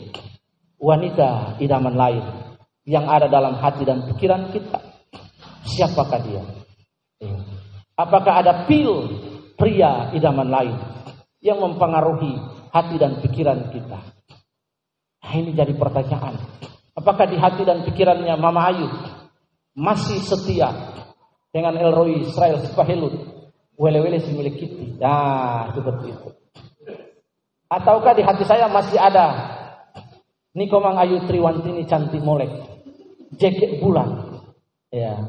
wanita 0.79 1.59
idaman 1.59 1.97
lain 1.97 2.25
yang 2.87 3.09
ada 3.09 3.27
dalam 3.27 3.57
hati 3.57 3.83
dan 3.89 4.05
pikiran 4.05 4.53
kita? 4.53 4.79
Siapakah 5.67 6.21
dia? 6.23 6.45
Ya. 7.25 7.35
Apakah 7.97 8.45
ada 8.45 8.69
pil 8.69 9.26
pria 9.57 10.13
idaman 10.13 10.49
lain 10.53 10.77
yang 11.41 11.59
mempengaruhi 11.59 12.37
hati 12.71 12.97
dan 13.01 13.19
pikiran 13.25 13.73
kita? 13.73 13.99
Nah, 15.27 15.33
ini 15.35 15.57
jadi 15.57 15.75
pertanyaan. 15.75 16.39
Apakah 16.95 17.27
di 17.27 17.37
hati 17.37 17.67
dan 17.67 17.83
pikirannya 17.83 18.37
Mama 18.39 18.71
Ayu 18.71 18.89
masih 19.77 20.23
setia 20.23 20.73
dengan 21.53 21.77
Elroy 21.77 22.25
Israel 22.25 22.63
Spahelut 22.65 23.13
wele-wele 23.77 24.21
milik 24.33 24.57
kita. 24.57 24.97
Nah, 25.01 25.73
seperti 25.77 26.13
itu. 26.13 26.29
Ataukah 27.69 28.15
di 28.17 28.23
hati 28.25 28.45
saya 28.47 28.71
masih 28.71 28.97
ada 28.97 29.57
Nikomang 30.57 30.97
Ayu 30.97 31.21
Triwantini 31.29 31.85
cantik 31.85 32.25
molek, 32.25 32.49
jeket 33.37 33.77
bulan. 33.77 34.41
Ya. 34.89 35.21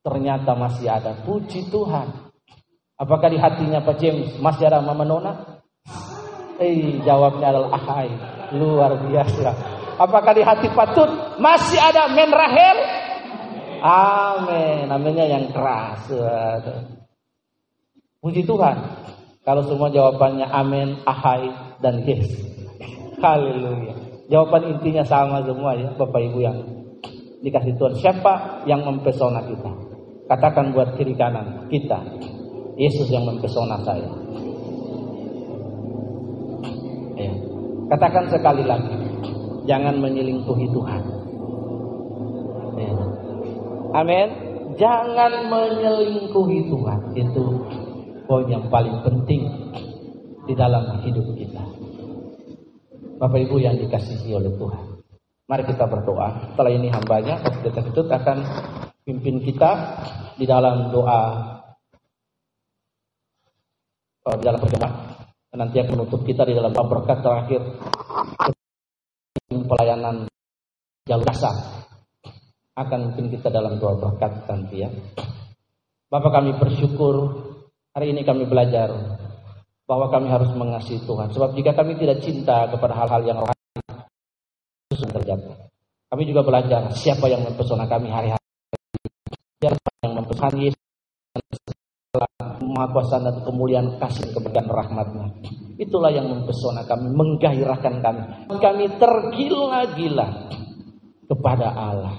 Ternyata 0.00 0.56
masih 0.56 0.88
ada. 0.88 1.12
Puji 1.20 1.68
Tuhan. 1.68 2.31
Apakah 3.00 3.28
di 3.32 3.38
hatinya 3.40 3.80
Pak 3.82 3.96
James 3.98 4.36
masih 4.38 4.68
ada 4.68 4.84
Mama 4.84 5.02
Nona? 5.02 5.32
Eh, 6.62 7.02
jawabnya 7.02 7.50
adalah 7.50 7.74
ahai. 7.74 8.10
Luar 8.54 8.94
biasa. 9.08 9.50
Apakah 9.96 10.32
di 10.36 10.42
hati 10.44 10.68
Patut 10.72 11.08
masih 11.40 11.80
ada 11.80 12.08
Men 12.12 12.30
Rahel? 12.30 12.76
Amin. 13.82 14.86
Namanya 14.86 15.24
yang 15.26 15.50
keras. 15.50 16.06
Puji 18.22 18.46
Tuhan. 18.46 18.76
Kalau 19.42 19.66
semua 19.66 19.90
jawabannya 19.90 20.46
amin, 20.46 21.02
ahai, 21.02 21.50
dan 21.82 22.06
yes. 22.06 22.30
Haleluya. 23.18 23.94
Jawaban 24.30 24.78
intinya 24.78 25.02
sama 25.02 25.42
semua 25.42 25.74
ya 25.74 25.90
Bapak 25.98 26.22
Ibu 26.30 26.38
yang 26.38 26.62
dikasih 27.42 27.74
Tuhan. 27.74 27.98
Siapa 27.98 28.62
yang 28.70 28.86
mempesona 28.86 29.42
kita? 29.42 29.70
Katakan 30.30 30.70
buat 30.70 30.94
kiri 30.94 31.18
kanan 31.18 31.66
kita. 31.66 31.98
Yesus 32.76 33.08
yang 33.12 33.28
mempesona 33.28 33.76
saya. 33.84 34.08
Ya. 37.20 37.32
Katakan 37.92 38.32
sekali 38.32 38.64
lagi. 38.64 38.96
Jangan 39.68 40.00
menyelingkuhi 40.00 40.66
Tuhan. 40.72 41.02
Ya. 42.80 42.92
Amin. 43.92 44.28
Jangan 44.80 45.52
menyelingkuhi 45.52 46.72
Tuhan. 46.72 47.00
Itu 47.12 47.44
poin 48.24 48.48
yang 48.48 48.64
paling 48.72 49.04
penting 49.04 49.44
di 50.48 50.54
dalam 50.56 51.04
hidup 51.04 51.28
kita. 51.36 51.62
Bapak 53.20 53.38
Ibu 53.38 53.60
yang 53.62 53.76
dikasihi 53.78 54.34
oleh 54.34 54.50
Tuhan. 54.56 54.84
Mari 55.46 55.62
kita 55.68 55.84
berdoa. 55.86 56.56
Setelah 56.56 56.72
ini 56.72 56.88
hambanya, 56.88 57.38
Bapak 57.44 57.84
itu 57.92 58.02
akan 58.08 58.38
pimpin 59.04 59.36
kita 59.44 59.70
di 60.40 60.48
dalam 60.48 60.90
doa 60.90 61.60
uh, 64.26 64.36
di 64.38 64.42
dalam 64.46 64.60
perjamuan. 64.60 64.92
Nanti 65.52 65.76
akan 65.84 65.92
menutup 66.00 66.24
kita 66.24 66.48
di 66.48 66.56
dalam 66.56 66.72
berkat 66.72 67.18
terakhir 67.20 67.60
pelayanan 69.52 70.24
jalur 71.04 71.28
dasar 71.28 71.52
akan 72.72 73.12
mungkin 73.12 73.28
kita 73.28 73.52
dalam 73.52 73.76
doa 73.76 74.00
berkat 74.00 74.48
nanti 74.48 74.80
ya. 74.80 74.88
Bapak 76.08 76.40
kami 76.40 76.56
bersyukur 76.56 77.36
hari 77.92 78.16
ini 78.16 78.24
kami 78.24 78.48
belajar 78.48 78.88
bahwa 79.84 80.08
kami 80.08 80.32
harus 80.32 80.48
mengasihi 80.56 81.04
Tuhan. 81.04 81.28
Sebab 81.36 81.52
jika 81.52 81.76
kami 81.76 82.00
tidak 82.00 82.24
cinta 82.24 82.64
kepada 82.72 82.96
hal-hal 82.96 83.20
yang 83.28 83.38
rohani, 83.44 83.80
itu 84.88 85.04
terjadi. 85.04 85.52
Kami 86.12 86.22
juga 86.28 86.40
belajar 86.44 86.92
siapa 86.96 87.28
yang 87.28 87.44
mempesona 87.44 87.84
kami 87.84 88.08
hari-hari. 88.08 88.48
Siapa 89.60 89.76
yang 90.04 90.12
mempesona 90.16 90.56
Yesus 90.56 90.81
maha 92.72 92.88
kuasa 92.90 93.20
dan 93.20 93.44
kemuliaan 93.44 94.00
kasih 94.00 94.32
keberkahan 94.32 94.66
rahmatnya. 94.66 95.28
Itulah 95.76 96.10
yang 96.12 96.28
mempesona 96.28 96.84
kami, 96.88 97.12
menggairahkan 97.12 97.94
kami. 98.00 98.22
Kami 98.48 98.84
tergila-gila 98.96 100.28
kepada 101.28 101.68
Allah. 101.72 102.16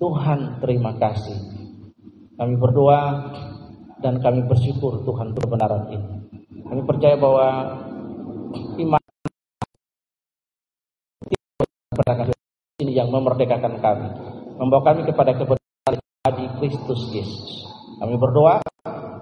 Tuhan 0.00 0.64
terima 0.64 0.96
kasih. 0.96 1.36
Kami 2.40 2.56
berdoa 2.56 3.30
dan 4.00 4.16
kami 4.24 4.48
bersyukur 4.48 5.04
Tuhan 5.04 5.36
kebenaran 5.36 5.92
ini. 5.92 6.08
Kami 6.64 6.82
percaya 6.88 7.16
bahwa 7.20 7.76
iman 8.80 9.02
ini 12.80 12.96
yang 12.96 13.12
memerdekakan 13.12 13.76
kami, 13.84 14.08
membawa 14.56 14.82
kami 14.92 15.04
kepada 15.04 15.36
kebenaran 15.36 16.00
di 16.32 16.46
Kristus 16.62 17.00
Yesus. 17.12 17.68
Kami 18.00 18.16
berdoa 18.16 18.64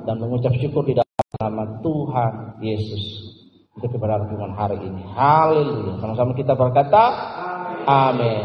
dan 0.08 0.16
mengucap 0.24 0.56
syukur 0.56 0.88
di 0.88 0.96
dalam 0.96 1.28
nama 1.36 1.84
Tuhan 1.84 2.32
Yesus 2.64 3.28
untuk 3.76 3.92
kebenaran 3.92 4.56
hari 4.56 4.80
ini. 4.80 5.04
Haleluya. 5.12 6.00
Sama-sama 6.00 6.32
kita 6.32 6.56
berkata, 6.56 7.04
Amin. 7.84 8.36